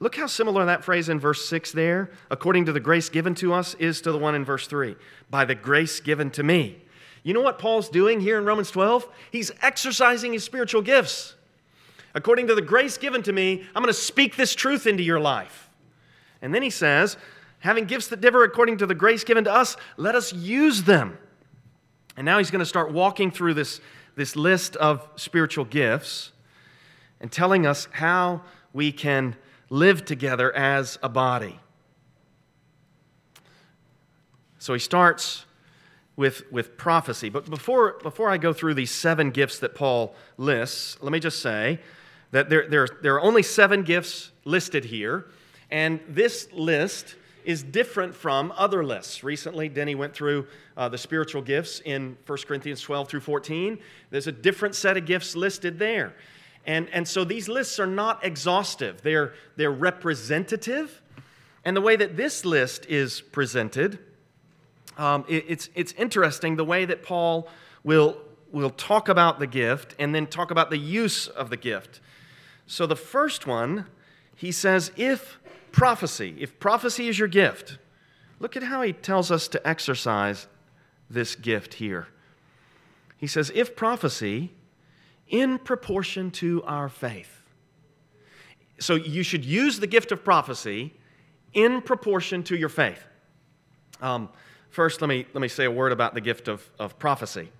[0.00, 3.52] Look how similar that phrase in verse 6 there, according to the grace given to
[3.52, 4.96] us, is to the one in verse 3.
[5.30, 6.82] By the grace given to me.
[7.22, 9.06] You know what Paul's doing here in Romans 12?
[9.30, 11.36] He's exercising his spiritual gifts.
[12.14, 15.20] According to the grace given to me, I'm going to speak this truth into your
[15.20, 15.70] life.
[16.42, 17.16] And then he says,
[17.62, 21.16] having gifts that differ according to the grace given to us, let us use them.
[22.16, 23.80] And now he's going to start walking through this,
[24.16, 26.32] this list of spiritual gifts
[27.20, 29.36] and telling us how we can
[29.70, 31.60] live together as a body.
[34.58, 35.44] So he starts
[36.16, 37.28] with, with prophecy.
[37.28, 41.40] But before, before I go through these seven gifts that Paul lists, let me just
[41.40, 41.78] say
[42.32, 45.26] that there, there, there are only seven gifts listed here,
[45.70, 49.24] and this list is different from other lists.
[49.24, 53.78] Recently, Denny went through uh, the spiritual gifts in 1 Corinthians 12 through 14.
[54.10, 56.14] There's a different set of gifts listed there.
[56.66, 61.02] And, and so these lists are not exhaustive, they're, they're representative.
[61.64, 63.98] And the way that this list is presented
[64.96, 67.48] um, it, it's, it's interesting the way that Paul
[67.82, 68.18] will,
[68.50, 72.00] will talk about the gift and then talk about the use of the gift.
[72.66, 73.86] So the first one,
[74.36, 75.38] he says, if
[75.72, 77.78] prophecy, if prophecy is your gift,
[78.38, 80.46] look at how he tells us to exercise
[81.08, 82.08] this gift here.
[83.16, 84.52] He says, if prophecy,
[85.28, 87.42] in proportion to our faith.
[88.78, 90.94] So you should use the gift of prophecy
[91.54, 93.02] in proportion to your faith.
[94.00, 94.28] Um,
[94.72, 97.50] First, let me, let me say a word about the gift of, of prophecy.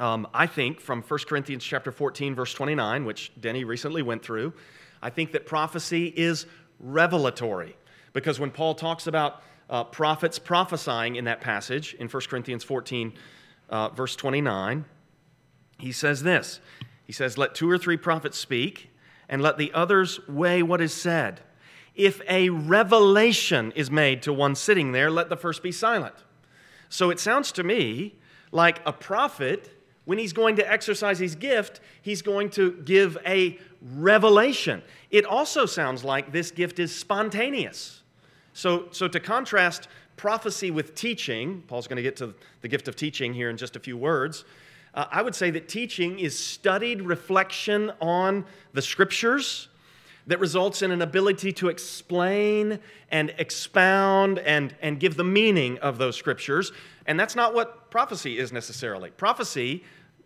[0.00, 4.54] Um, I think from 1 Corinthians chapter 14, verse 29, which Denny recently went through,
[5.02, 6.46] I think that prophecy is
[6.78, 7.76] revelatory.
[8.12, 13.12] Because when Paul talks about uh, prophets prophesying in that passage in 1 Corinthians 14,
[13.68, 14.84] uh, verse 29,
[15.78, 16.60] he says this
[17.04, 18.90] He says, Let two or three prophets speak,
[19.28, 21.40] and let the others weigh what is said.
[21.94, 26.14] If a revelation is made to one sitting there, let the first be silent.
[26.88, 28.16] So it sounds to me
[28.52, 29.75] like a prophet,
[30.06, 33.58] when he's going to exercise his gift, he's going to give a
[33.94, 34.82] revelation.
[35.10, 38.02] It also sounds like this gift is spontaneous.
[38.54, 42.96] So, so to contrast prophecy with teaching, Paul's going to get to the gift of
[42.96, 44.44] teaching here in just a few words.
[44.94, 49.68] Uh, I would say that teaching is studied reflection on the scriptures
[50.26, 55.98] that results in an ability to explain and expound and, and give the meaning of
[55.98, 56.72] those scriptures.
[57.06, 59.10] And that's not what prophecy is necessarily.
[59.10, 59.84] Prophecy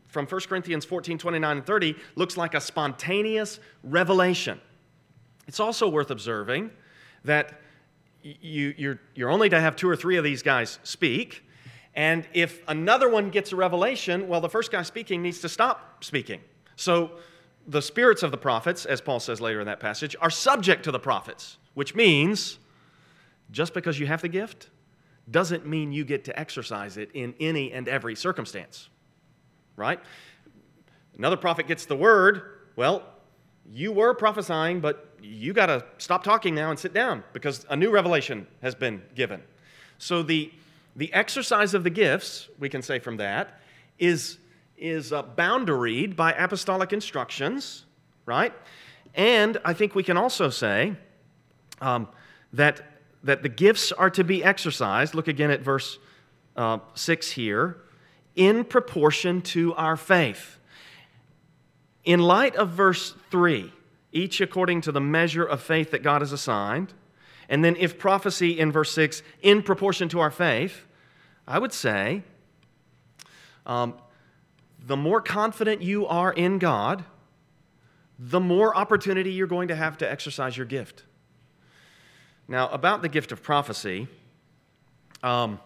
[0.09, 4.61] from 1 Corinthians 14, 29, and 30 looks like a spontaneous revelation.
[5.47, 6.71] It's also worth observing
[7.25, 7.61] that
[8.23, 11.45] you, you're, you're only to have two or three of these guys speak.
[11.95, 16.05] And if another one gets a revelation, well, the first guy speaking needs to stop
[16.05, 16.41] speaking.
[16.77, 17.13] So
[17.67, 20.91] the spirits of the prophets, as Paul says later in that passage, are subject to
[20.91, 22.59] the prophets, which means
[23.51, 24.71] just because you have the gift
[25.31, 28.89] doesn't mean you get to exercise it in any and every circumstance.
[29.77, 30.01] Right?
[31.17, 33.05] Another prophet gets the word, well,
[33.73, 37.77] you were prophesying, but you got to stop talking now and sit down because a
[37.77, 39.43] new revelation has been given.
[39.99, 40.51] So the,
[40.97, 43.61] the exercise of the gifts, we can say from that,
[43.99, 44.39] is
[44.81, 47.85] is uh, boundaried by apostolic instructions,
[48.27, 48.53] right?
[49.15, 50.97] And I think we can also say
[51.81, 52.09] um,
[52.53, 52.81] that,
[53.23, 55.15] that the gifts are to be exercised.
[55.15, 55.99] Look again at verse
[56.57, 57.77] uh, 6 here
[58.35, 60.59] in proportion to our faith.
[62.05, 63.73] In light of verse 3,
[64.13, 66.95] each according to the measure of faith that God has assigned,
[67.49, 70.87] and then if prophecy in verse 6, in proportion to our faith,
[71.47, 72.23] I would say
[73.67, 73.95] um,
[74.91, 77.05] the more confident you are in God,
[78.19, 81.05] the more opportunity you're going to have to exercise your gift.
[82.49, 84.09] Now, about the gift of prophecy,
[85.23, 85.61] um,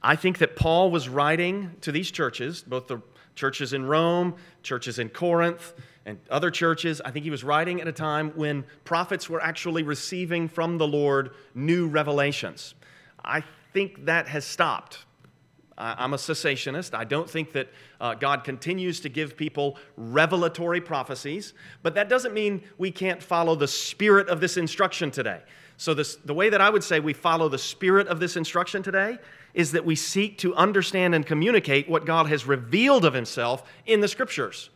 [0.00, 3.02] I think that Paul was writing to these churches, both the
[3.34, 5.72] churches in Rome, churches in Corinth,
[6.06, 7.00] and other churches.
[7.04, 10.86] I think he was writing at a time when prophets were actually receiving from the
[10.86, 12.74] Lord new revelations.
[13.24, 15.06] I think that has stopped.
[15.80, 16.94] I'm a cessationist.
[16.94, 17.68] I don't think that
[18.00, 23.54] uh, God continues to give people revelatory prophecies, but that doesn't mean we can't follow
[23.54, 25.40] the spirit of this instruction today.
[25.78, 28.82] So, this, the way that I would say we follow the spirit of this instruction
[28.82, 29.18] today
[29.54, 34.00] is that we seek to understand and communicate what God has revealed of Himself in
[34.00, 34.68] the Scriptures.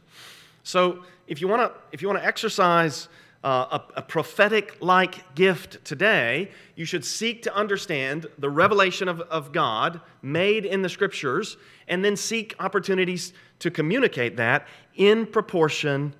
[0.62, 3.08] So, if you want to, if you want to exercise
[3.44, 9.20] uh, a, a prophetic like gift today, you should seek to understand the revelation of,
[9.20, 16.14] of God made in the Scriptures and then seek opportunities to communicate that in proportion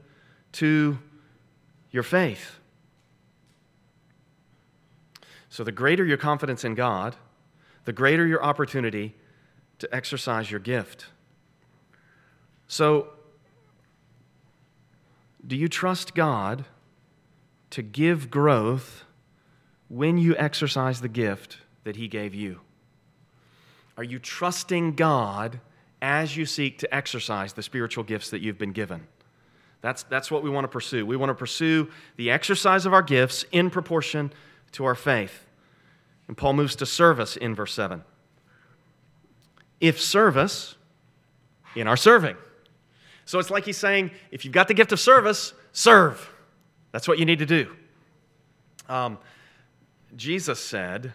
[0.53, 0.99] to
[1.91, 2.59] your faith.
[5.49, 7.17] So, the greater your confidence in God,
[7.87, 9.15] the greater your opportunity
[9.79, 11.07] to exercise your gift.
[12.69, 13.09] So,
[15.47, 16.67] do you trust God
[17.75, 19.05] to give growth
[19.89, 22.61] when you exercise the gift that He gave you?
[23.97, 25.59] Are you trusting God
[26.01, 29.09] as you seek to exercise the spiritual gifts that you've been given?
[29.81, 31.05] That's, that's what we want to pursue.
[31.05, 34.33] We want to pursue the exercise of our gifts in proportion
[34.73, 35.45] to our faith.
[36.29, 38.05] And Paul moves to service in verse 7.
[39.81, 40.77] If service,
[41.75, 42.37] in our serving.
[43.25, 46.31] So it's like he's saying, if you've got the gift of service, serve.
[46.95, 47.75] That's what you need to do.
[48.89, 49.19] Um,
[50.15, 51.13] Jesus said,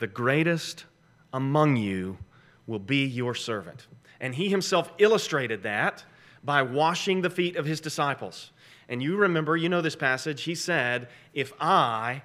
[0.00, 0.84] The greatest
[1.32, 2.18] among you
[2.66, 3.86] will be your servant.
[4.20, 6.04] And he himself illustrated that
[6.44, 8.50] by washing the feet of his disciples.
[8.86, 12.20] And you remember, you know this passage, he said, If I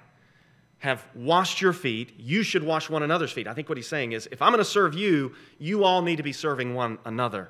[0.80, 3.48] have washed your feet, you should wash one another's feet.
[3.48, 6.16] I think what he's saying is if I'm going to serve you, you all need
[6.16, 7.48] to be serving one another.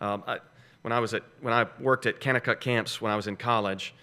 [0.00, 0.38] Um, I,
[0.84, 3.94] when, I was at, when I worked at Kanakuk camps when I was in college,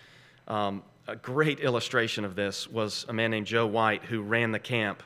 [0.48, 4.58] um, a great illustration of this was a man named Joe White who ran the
[4.58, 5.04] camp.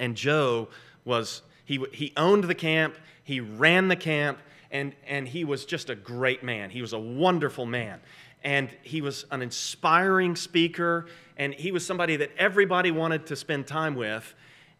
[0.00, 0.68] And Joe
[1.04, 4.38] was, he, he owned the camp, he ran the camp,
[4.70, 6.70] and, and he was just a great man.
[6.70, 8.00] He was a wonderful man
[8.42, 11.06] and he was an inspiring speaker,
[11.36, 14.34] and he was somebody that everybody wanted to spend time with,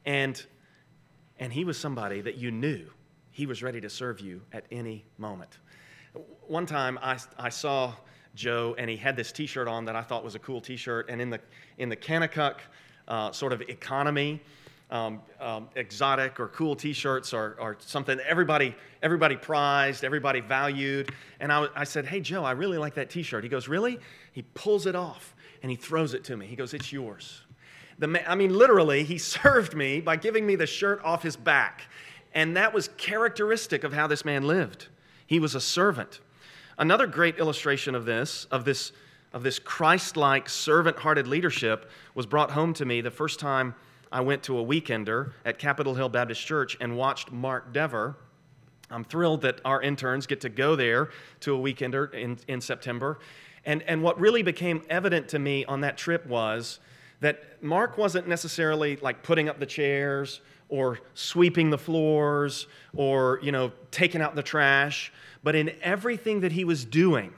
[0.05, 0.45] and,
[1.39, 2.87] and he was somebody that you knew
[3.31, 5.59] he was ready to serve you at any moment.
[6.47, 7.95] One time I, I saw
[8.35, 10.77] Joe, and he had this t shirt on that I thought was a cool t
[10.77, 11.41] shirt, and in the,
[11.79, 12.57] in the Kanakuk
[13.09, 14.41] uh, sort of economy,
[14.93, 21.11] um, um, exotic or cool T-shirts or, something everybody everybody prized, everybody valued.
[21.41, 23.99] And I, I said, "Hey Joe, I really like that T-shirt." He goes, "Really?"
[24.33, 26.47] He pulls it off and he throws it to me.
[26.47, 27.41] He goes, "It's yours."
[27.99, 31.37] The man, I mean, literally, he served me by giving me the shirt off his
[31.37, 31.83] back,
[32.35, 34.89] and that was characteristic of how this man lived.
[35.33, 36.21] He was a servant.
[36.77, 38.93] Another great illustration of this, of this,
[39.33, 43.75] of this Christ-like servant-hearted leadership, was brought home to me the first time
[44.13, 48.15] I went to a weekender at Capitol Hill Baptist Church and watched Mark Dever.
[48.91, 51.09] I'm thrilled that our interns get to go there
[51.41, 53.19] to a weekender in, in September.
[53.65, 56.79] And, and what really became evident to me on that trip was
[57.21, 60.43] that Mark wasn't necessarily like putting up the chairs
[60.73, 66.51] or sweeping the floors or, you know, taking out the trash, but in everything that
[66.51, 67.31] he was doing,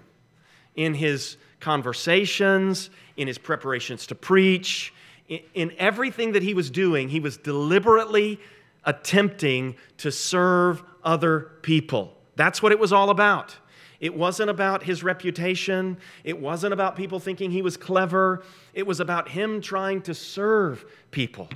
[0.77, 4.94] in his conversations, in his preparations to preach,
[5.29, 8.38] in everything that he was doing, he was deliberately
[8.85, 12.16] attempting to serve other people.
[12.37, 13.57] That's what it was all about.
[13.99, 15.97] It wasn't about his reputation.
[16.23, 18.44] It wasn't about people thinking he was clever.
[18.75, 21.49] It was about him trying to serve people.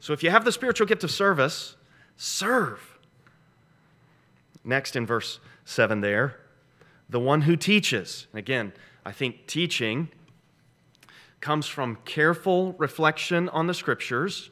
[0.00, 1.76] So if you have the spiritual gift of service,
[2.16, 2.98] serve.
[4.64, 6.36] Next in verse 7 there,
[7.08, 8.26] the one who teaches.
[8.32, 8.72] And Again,
[9.04, 10.08] I think teaching
[11.40, 14.50] comes from careful reflection on the scriptures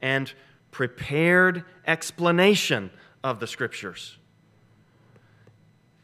[0.00, 0.32] and
[0.70, 2.90] prepared explanation
[3.22, 4.18] of the scriptures.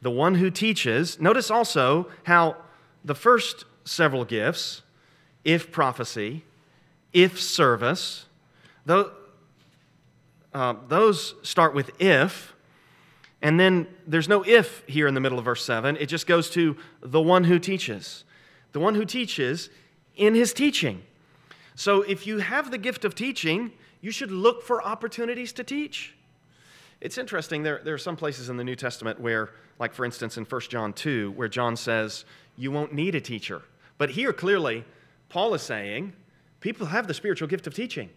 [0.00, 2.56] The one who teaches, notice also how
[3.04, 4.82] the first several gifts,
[5.44, 6.44] if prophecy,
[7.12, 8.26] if service,
[8.88, 9.10] those,
[10.54, 12.54] uh, those start with if,
[13.42, 15.98] and then there's no if here in the middle of verse 7.
[15.98, 18.24] It just goes to the one who teaches.
[18.72, 19.68] The one who teaches
[20.16, 21.02] in his teaching.
[21.74, 26.14] So if you have the gift of teaching, you should look for opportunities to teach.
[27.02, 30.38] It's interesting, there, there are some places in the New Testament where, like for instance
[30.38, 32.24] in 1 John 2, where John says,
[32.56, 33.60] You won't need a teacher.
[33.98, 34.86] But here, clearly,
[35.28, 36.14] Paul is saying,
[36.60, 38.08] People have the spiritual gift of teaching,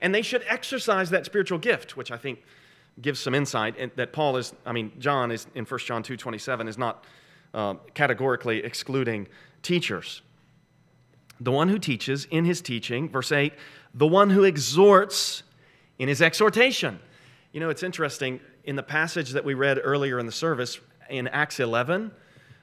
[0.00, 2.42] and they should exercise that spiritual gift, which I think
[3.00, 6.68] gives some insight that Paul is, I mean, John is in 1 John 2 27
[6.68, 7.04] is not
[7.54, 9.28] uh, categorically excluding
[9.62, 10.22] teachers.
[11.40, 13.54] The one who teaches in his teaching, verse 8,
[13.94, 15.42] the one who exhorts
[15.98, 16.98] in his exhortation.
[17.52, 18.40] You know, it's interesting.
[18.64, 20.78] In the passage that we read earlier in the service
[21.08, 22.10] in Acts 11,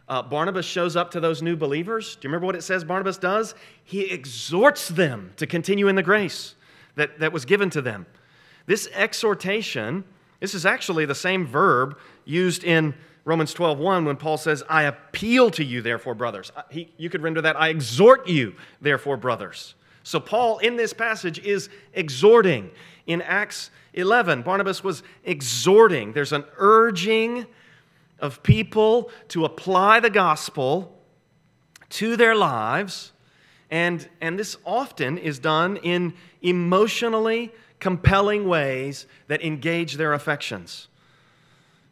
[0.07, 2.15] uh, Barnabas shows up to those new believers.
[2.15, 3.55] Do you remember what it says Barnabas does?
[3.83, 6.55] He exhorts them to continue in the grace
[6.97, 8.05] that, that was given to them.
[8.65, 10.03] This exhortation,
[10.41, 12.93] this is actually the same verb used in
[13.23, 17.21] Romans 12:1 when Paul says, "I appeal to you therefore, brothers." Uh, he, you could
[17.21, 22.71] render that, "I exhort you therefore, brothers." So Paul in this passage is exhorting.
[23.05, 26.13] In Acts 11, Barnabas was exhorting.
[26.13, 27.45] There's an urging
[28.19, 30.97] of people to apply the gospel
[31.89, 33.11] to their lives.
[33.69, 40.87] And, and this often is done in emotionally compelling ways that engage their affections.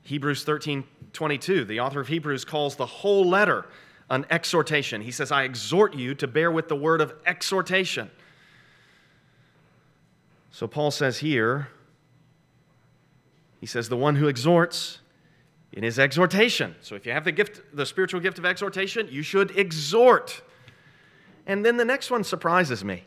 [0.03, 3.65] Hebrews 13 22, the author of Hebrews calls the whole letter
[4.09, 5.01] an exhortation.
[5.01, 8.11] He says, I exhort you to bear with the word of exhortation.
[10.51, 11.69] So Paul says here,
[13.59, 14.99] he says, the one who exhorts
[15.71, 16.75] in his exhortation.
[16.81, 20.41] So if you have the gift, the spiritual gift of exhortation, you should exhort.
[21.45, 23.03] And then the next one surprises me.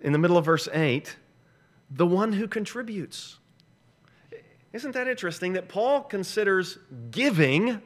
[0.00, 1.16] In the middle of verse 8,
[1.90, 3.38] the one who contributes.
[4.72, 6.78] Isn't that interesting that Paul considers
[7.10, 7.82] giving,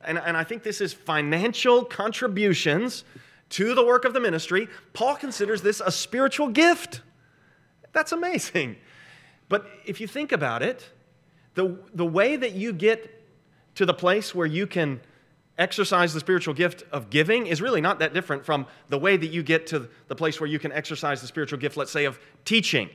[0.00, 3.04] and, and I think this is financial contributions
[3.50, 7.00] to the work of the ministry, Paul considers this a spiritual gift.
[7.92, 8.76] That's amazing.
[9.48, 10.90] But if you think about it,
[11.54, 13.24] the, the way that you get
[13.76, 15.00] to the place where you can
[15.58, 19.28] exercise the spiritual gift of giving is really not that different from the way that
[19.28, 22.18] you get to the place where you can exercise the spiritual gift, let's say, of
[22.44, 22.90] teaching.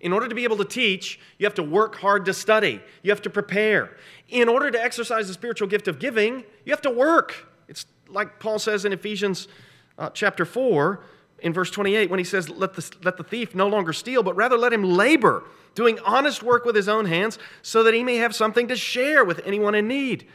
[0.00, 2.80] In order to be able to teach, you have to work hard to study.
[3.02, 3.96] You have to prepare.
[4.28, 7.48] In order to exercise the spiritual gift of giving, you have to work.
[7.68, 9.48] It's like Paul says in Ephesians
[9.96, 11.00] uh, chapter 4,
[11.38, 14.34] in verse 28, when he says, let the, let the thief no longer steal, but
[14.36, 15.44] rather let him labor,
[15.74, 19.24] doing honest work with his own hands, so that he may have something to share
[19.24, 20.26] with anyone in need.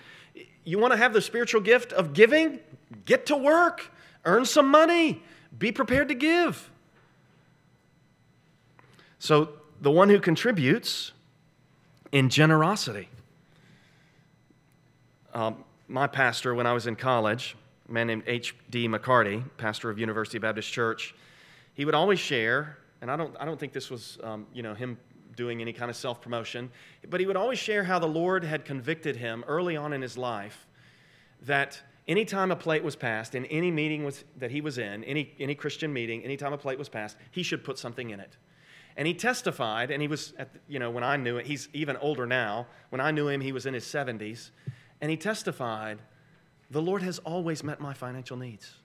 [0.70, 2.60] You want to have the spiritual gift of giving?
[3.06, 3.90] Get to work,
[4.24, 5.24] earn some money,
[5.58, 6.70] be prepared to give.
[9.18, 9.50] So
[9.82, 11.12] the one who contributes
[12.12, 13.10] in generosity.
[15.34, 17.56] Um, my pastor, when I was in college,
[17.88, 18.88] a man named H.D.
[18.90, 21.16] McCarty, pastor of University Baptist Church,
[21.74, 24.76] he would always share, and I don't, I don't think this was um, you know,
[24.76, 25.00] him
[25.40, 26.70] doing any kind of self promotion,
[27.10, 30.18] but he would always share how the Lord had convicted him early on in his
[30.18, 30.68] life
[31.44, 35.34] that anytime a plate was passed in any meeting was, that he was in, any,
[35.40, 38.36] any Christian meeting, anytime a plate was passed, he should put something in it.
[38.98, 41.96] And he testified, and he was, at you know, when I knew it, he's even
[41.98, 42.68] older now.
[42.90, 44.50] When I knew him, he was in his 70s.
[45.00, 46.00] And he testified,
[46.70, 48.76] the Lord has always met my financial needs.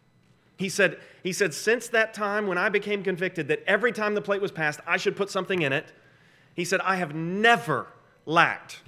[0.57, 4.23] He said, he said, since that time when I became convicted that every time the
[4.23, 5.93] plate was passed, I should put something in it,
[6.55, 7.89] he said, I have never
[8.27, 8.81] lacked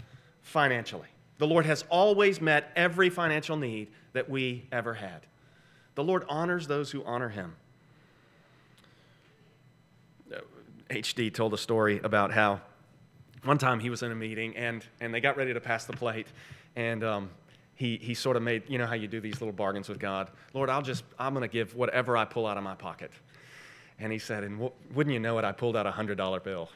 [0.42, 1.08] financially.
[1.38, 5.26] The Lord has always met every financial need that we ever had.
[5.94, 7.56] The Lord honors those who honor him.
[10.88, 12.60] HD told a story about how
[13.44, 15.92] one time he was in a meeting and, and they got ready to pass the
[15.92, 16.28] plate.
[16.76, 17.30] And um,
[17.74, 20.30] he, he sort of made, you know how you do these little bargains with God?
[20.54, 23.10] Lord, I'll just, I'm going to give whatever I pull out of my pocket.
[23.98, 26.68] And he said, and w- wouldn't you know it, I pulled out a $100 bill.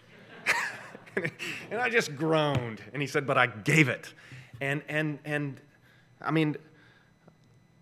[1.70, 2.82] and I just groaned.
[2.92, 4.12] And he said, but I gave it.
[4.60, 5.60] And, and, and
[6.20, 6.56] I mean,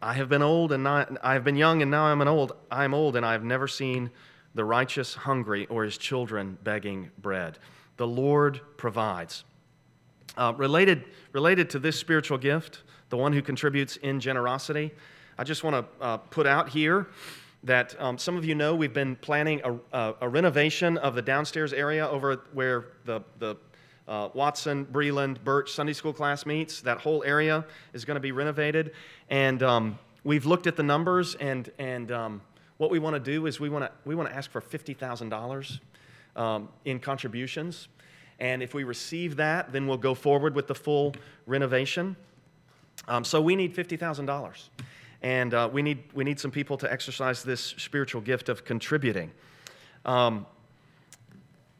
[0.01, 2.53] I have been old and not, I have been young and now I'm an old.
[2.71, 4.11] I'm old and I've never seen
[4.55, 7.59] the righteous hungry, or his children begging bread.
[7.97, 9.45] The Lord provides.
[10.37, 14.93] Uh, related, related to this spiritual gift, the one who contributes in generosity,
[15.39, 17.09] I just want to uh, put out here
[17.65, 21.23] that um, some of you know we've been planning a, a, a, renovation of the
[21.23, 23.57] downstairs area over where the, the
[24.07, 26.81] uh, Watson, Breland, Birch Sunday school class meets.
[26.81, 28.93] That whole area is going to be renovated.
[29.29, 32.41] And um, we've looked at the numbers, and, and um,
[32.79, 35.81] what we want to do is we want to, we want to ask for $50,000
[36.37, 37.89] um, in contributions.
[38.39, 41.15] And if we receive that, then we'll go forward with the full
[41.47, 42.17] renovation.
[43.09, 44.69] Um, so we need $50,000.
[45.23, 49.33] And uh, we, need, we need some people to exercise this spiritual gift of contributing.
[50.05, 50.47] Um,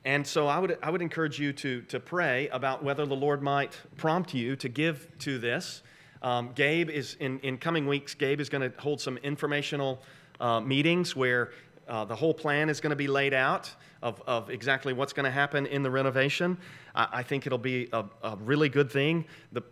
[0.05, 3.43] And so I would, I would encourage you to, to pray about whether the Lord
[3.43, 5.83] might prompt you to give to this.
[6.23, 10.01] Um, Gabe is, in, in coming weeks, Gabe is going to hold some informational
[10.41, 11.51] uh, meetings where
[11.89, 13.71] uh, the whole plan is going to be laid out
[14.03, 16.57] of, of exactly what's going to happen in the renovation.
[16.95, 19.25] I, I think it'll be a, a, really good thing.
[19.53, 19.63] The,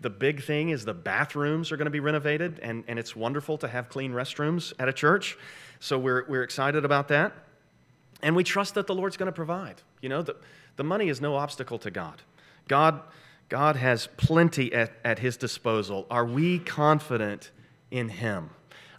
[0.00, 3.58] the, big thing is the bathrooms are going to be renovated, and, and it's wonderful
[3.58, 5.36] to have clean restrooms at a church.
[5.80, 7.32] So we're, we're excited about that.
[8.22, 9.82] And we trust that the Lord's going to provide.
[10.00, 10.36] You know, the,
[10.76, 12.22] the money is no obstacle to God.
[12.66, 13.00] God,
[13.48, 16.06] God has plenty at, at His disposal.
[16.10, 17.50] Are we confident
[17.90, 18.50] in Him?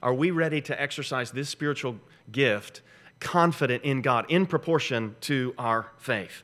[0.02, 1.97] Are we ready to exercise this spiritual
[2.32, 2.82] gift
[3.20, 6.43] confident in God in proportion to our faith?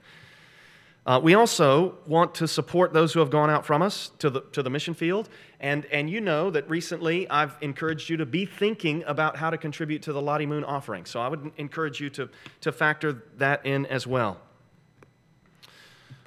[1.06, 4.42] Uh, we also want to support those who have gone out from us to the,
[4.52, 5.30] to the mission field.
[5.60, 9.58] And, and you know that recently I've encouraged you to be thinking about how to
[9.58, 11.06] contribute to the Lottie Moon offering.
[11.06, 12.30] So I would encourage you to,
[12.62, 14.40] to factor that in as well.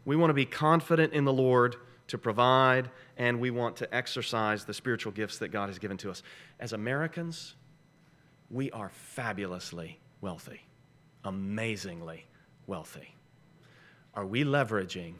[0.05, 1.77] We want to be confident in the Lord
[2.07, 6.11] to provide, and we want to exercise the spiritual gifts that God has given to
[6.11, 6.23] us.
[6.61, 7.57] As Americans,
[8.49, 10.63] we are fabulously wealthy,
[11.25, 12.25] amazingly
[12.67, 13.15] wealthy.
[14.15, 15.15] Are we leveraging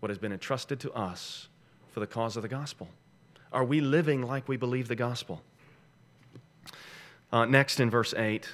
[0.00, 1.48] what has been entrusted to us
[1.92, 2.88] for the cause of the gospel?
[3.52, 5.42] Are we living like we believe the gospel?
[7.32, 8.48] Uh, next in verse 8,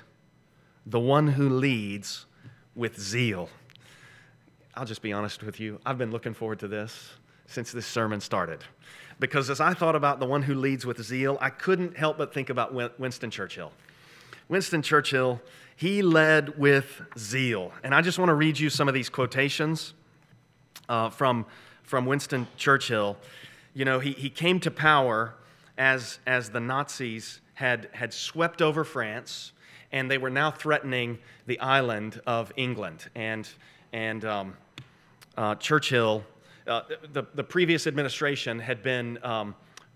[0.86, 2.26] the one who leads
[2.74, 3.48] with zeal.
[4.74, 5.80] I'll just be honest with you.
[5.84, 7.10] I've been looking forward to this
[7.46, 8.60] since this sermon started.
[9.18, 12.32] Because as I thought about the one who leads with zeal, I couldn't help but
[12.32, 13.72] think about Winston Churchill.
[14.48, 15.40] Winston Churchill,
[15.78, 17.70] he led with zeal.
[17.84, 19.94] And I just want to read you some of these quotations
[20.88, 21.46] uh, from,
[21.84, 23.16] from Winston Churchill.
[23.74, 25.36] You know, he, he came to power
[25.78, 29.52] as, as the Nazis had, had swept over France
[29.92, 31.16] and they were now threatening
[31.46, 33.08] the island of England.
[33.14, 33.48] And,
[33.92, 34.56] and um,
[35.36, 36.24] uh, Churchill,
[36.66, 39.54] uh, the, the previous administration had been um,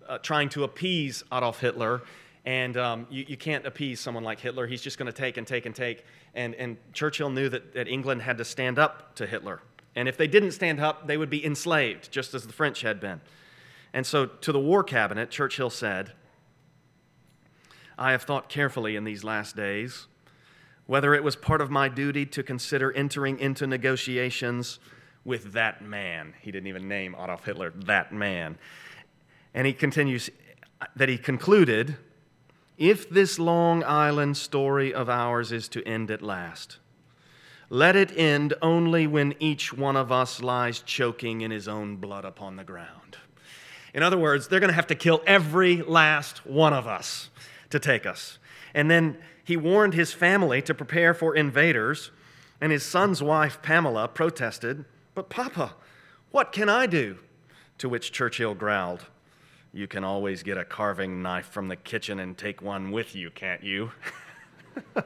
[0.08, 2.02] uh, trying to appease Adolf Hitler
[2.45, 4.66] and um, you, you, can't appease someone like Hitler.
[4.66, 6.05] He's just going to take and take and take.
[6.34, 9.61] And, and Churchill knew that, that England had to stand up to Hitler.
[9.95, 12.99] And if they didn't stand up, they would be enslaved, just as the French had
[12.99, 13.20] been.
[13.93, 16.12] And so to the war cabinet, Churchill said,
[17.97, 20.07] I have thought carefully in these last days
[20.86, 24.80] whether it was part of my duty to consider entering into negotiations
[25.24, 26.34] with that man.
[26.40, 28.59] He didn't even name Adolf Hitler, that man.
[29.55, 30.28] And he continues
[30.97, 31.97] that he concluded
[32.82, 36.78] if this Long Island story of ours is to end at last,
[37.70, 42.24] let it end only when each one of us lies choking in his own blood
[42.24, 43.18] upon the ground.
[43.94, 47.30] In other words, they're going to have to kill every last one of us
[47.70, 48.40] to take us.
[48.74, 52.10] And then he warned his family to prepare for invaders,
[52.60, 55.76] and his son's wife, Pamela, protested, But, Papa,
[56.32, 57.18] what can I do?
[57.78, 59.06] To which Churchill growled,
[59.72, 63.30] you can always get a carving knife from the kitchen and take one with you,
[63.30, 63.90] can't you?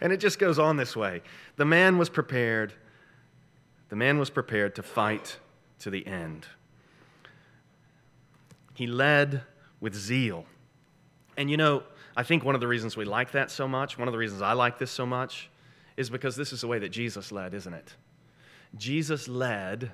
[0.00, 1.22] and it just goes on this way.
[1.56, 2.74] The man was prepared.
[3.88, 5.38] The man was prepared to fight
[5.80, 6.46] to the end.
[8.74, 9.42] He led
[9.80, 10.44] with zeal.
[11.36, 11.82] And you know,
[12.16, 14.42] I think one of the reasons we like that so much, one of the reasons
[14.42, 15.48] I like this so much,
[15.96, 17.94] is because this is the way that Jesus led, isn't it?
[18.76, 19.92] Jesus led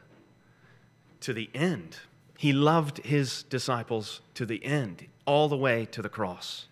[1.20, 1.98] to the end.
[2.38, 6.66] He loved his disciples to the end, all the way to the cross.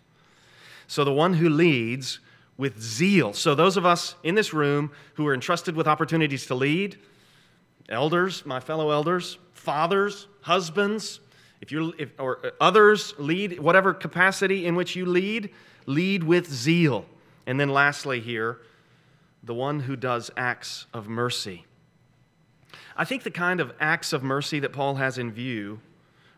[0.86, 2.20] So the one who leads
[2.56, 3.32] with zeal.
[3.32, 6.96] So those of us in this room who are entrusted with opportunities to lead,
[7.88, 11.18] elders, my fellow elders, fathers, husbands,
[11.60, 15.50] if you if, or uh, others lead whatever capacity in which you lead,
[15.86, 17.06] lead with zeal.
[17.44, 18.60] And then lastly here,
[19.42, 21.65] the one who does acts of mercy.
[22.96, 25.80] I think the kind of acts of mercy that Paul has in view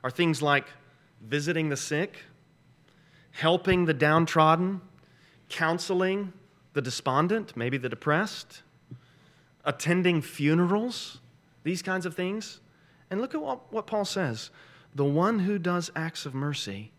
[0.02, 0.66] are things like
[1.22, 2.18] visiting the sick,
[3.30, 4.80] helping the downtrodden,
[5.48, 6.32] counseling
[6.72, 8.62] the despondent, maybe the depressed,
[9.64, 11.20] attending funerals,
[11.62, 12.60] these kinds of things.
[13.10, 14.50] And look at what, what Paul says
[14.94, 16.90] the one who does acts of mercy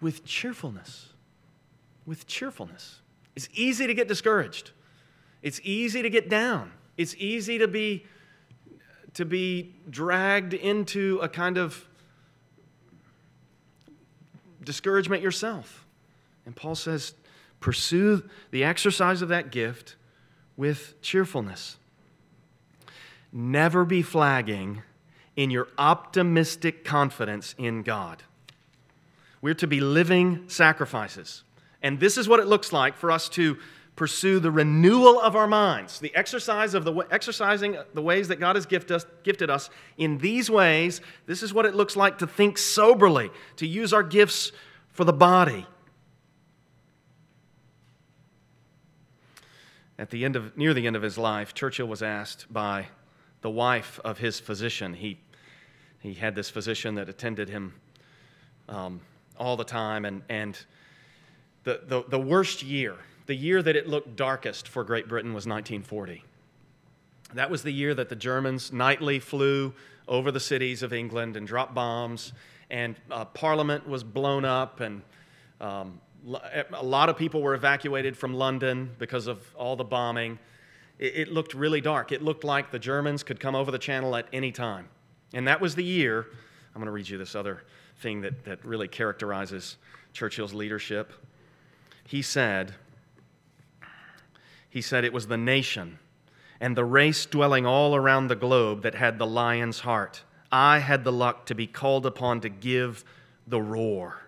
[0.00, 1.12] with cheerfulness.
[2.06, 3.00] With cheerfulness.
[3.34, 4.70] It's easy to get discouraged.
[5.42, 6.72] It's easy to get down.
[6.96, 8.06] It's easy to be
[9.16, 11.88] to be dragged into a kind of
[14.62, 15.86] discouragement yourself.
[16.44, 17.14] And Paul says,
[17.58, 19.96] pursue the exercise of that gift
[20.54, 21.78] with cheerfulness.
[23.32, 24.82] Never be flagging
[25.34, 28.22] in your optimistic confidence in God.
[29.40, 31.42] We're to be living sacrifices.
[31.82, 33.56] And this is what it looks like for us to
[33.96, 38.54] pursue the renewal of our minds, the exercise of the exercising the ways that God
[38.54, 41.00] has gifted us, gifted us in these ways.
[41.24, 44.52] This is what it looks like to think soberly, to use our gifts
[44.92, 45.66] for the body.
[49.98, 52.88] At the end of, near the end of his life, Churchill was asked by
[53.40, 54.92] the wife of his physician.
[54.92, 55.18] He,
[56.00, 57.72] he had this physician that attended him
[58.68, 59.00] um,
[59.38, 60.58] all the time, and, and
[61.64, 65.46] the, the, the worst year the year that it looked darkest for Great Britain was
[65.46, 66.24] 1940.
[67.34, 69.74] That was the year that the Germans nightly flew
[70.08, 72.32] over the cities of England and dropped bombs,
[72.70, 75.02] and uh, Parliament was blown up, and
[75.60, 76.00] um,
[76.72, 80.38] a lot of people were evacuated from London because of all the bombing.
[80.98, 82.12] It, it looked really dark.
[82.12, 84.88] It looked like the Germans could come over the channel at any time.
[85.34, 86.26] And that was the year.
[86.74, 87.62] I'm going to read you this other
[87.98, 89.76] thing that, that really characterizes
[90.12, 91.12] Churchill's leadership.
[92.04, 92.74] He said,
[94.76, 95.98] he said it was the nation
[96.60, 100.22] and the race dwelling all around the globe that had the lion's heart.
[100.52, 103.02] I had the luck to be called upon to give
[103.46, 104.26] the roar.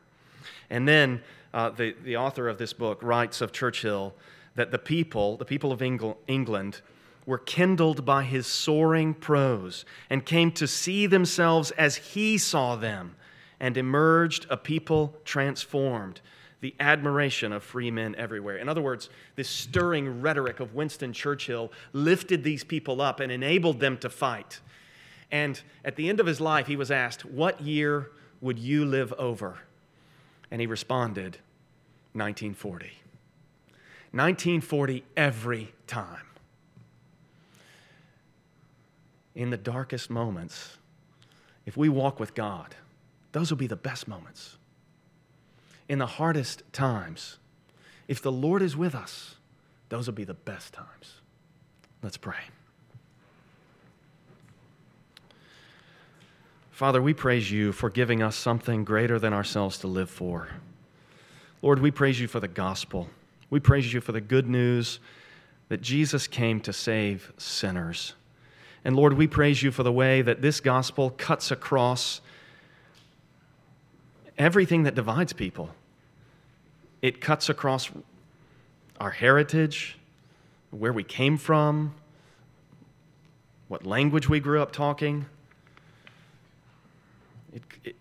[0.71, 1.21] And then
[1.53, 4.15] uh, the, the author of this book writes of Churchill
[4.55, 6.81] that the people, the people of England,
[7.27, 13.17] were kindled by his soaring prose and came to see themselves as he saw them
[13.61, 16.23] and emerged a people transformed
[16.61, 18.57] the admiration of free men everywhere.
[18.57, 23.81] In other words, this stirring rhetoric of Winston Churchill lifted these people up and enabled
[23.81, 24.61] them to fight.
[25.31, 29.13] And at the end of his life, he was asked, What year would you live
[29.15, 29.59] over?
[30.51, 31.39] And he responded,
[32.15, 32.87] 1940.
[34.13, 36.23] 1940 every time.
[39.35, 40.79] In the darkest moments,
[41.67, 42.75] if we walk with God,
[43.33, 44.58] those will be the best moments
[45.89, 47.39] in the hardest times,
[48.07, 49.37] if the Lord is with us,
[49.89, 51.21] those will be the best times.
[52.03, 52.37] Let's pray.
[56.71, 60.49] Father, we praise you for giving us something greater than ourselves to live for.
[61.61, 63.09] Lord, we praise you for the gospel.
[63.51, 65.01] We praise you for the good news
[65.69, 68.15] that Jesus came to save sinners.
[68.85, 72.21] And Lord, we praise you for the way that this gospel cuts across
[74.39, 75.71] everything that divides people.
[77.03, 77.91] It cuts across
[79.01, 79.97] our heritage,
[80.71, 81.95] where we came from,
[83.69, 85.27] what language we grew up talking.
[87.53, 87.97] It, it,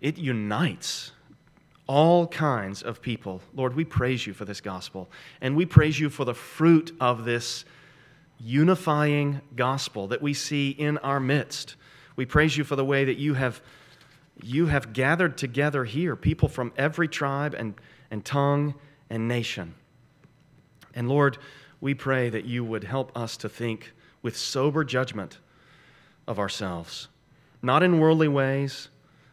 [0.00, 1.12] it, unites
[1.86, 3.40] all kinds of people.
[3.54, 5.08] Lord, we praise you for this gospel,
[5.40, 7.64] and we praise you for the fruit of this
[8.38, 11.76] unifying gospel that we see in our midst.
[12.16, 13.60] We praise you for the way that you have
[14.42, 17.74] you have gathered together here people from every tribe and,
[18.10, 18.74] and tongue
[19.08, 19.74] and nation.
[20.94, 21.38] And Lord,
[21.80, 25.38] we pray that you would help us to think with sober judgment
[26.26, 27.08] of ourselves,
[27.62, 28.88] not in worldly ways,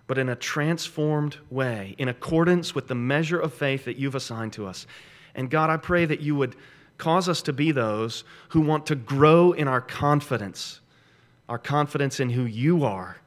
[0.07, 4.53] but in a transformed way, in accordance with the measure of faith that you've assigned
[4.53, 4.85] to us.
[5.33, 6.55] And God, I pray that you would
[6.97, 10.81] cause us to be those who want to grow in our confidence,
[11.49, 13.17] our confidence in who you are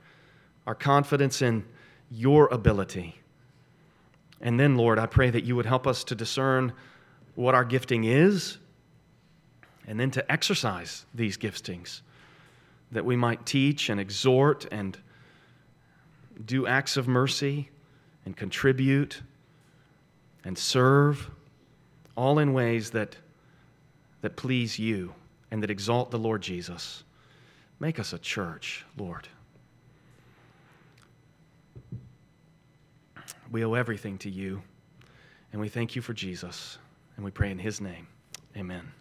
[0.67, 1.65] our confidence in
[2.11, 3.17] your ability.
[4.41, 6.73] And then, Lord, I pray that you would help us to discern
[7.35, 8.59] what our gifting is
[9.87, 12.01] and then to exercise these giftings,
[12.93, 14.99] that we might teach and exhort and
[16.45, 17.71] do acts of mercy
[18.25, 19.23] and contribute
[20.45, 21.31] and serve,
[22.17, 23.17] all in ways that,
[24.23, 25.15] that please you
[25.51, 27.05] and that exalt the Lord Jesus.
[27.79, 29.29] Make us a church, Lord.
[33.51, 34.63] We owe everything to you.
[35.53, 36.79] And we thank you for Jesus.
[37.17, 38.07] And we pray in his name.
[38.57, 38.96] Amen.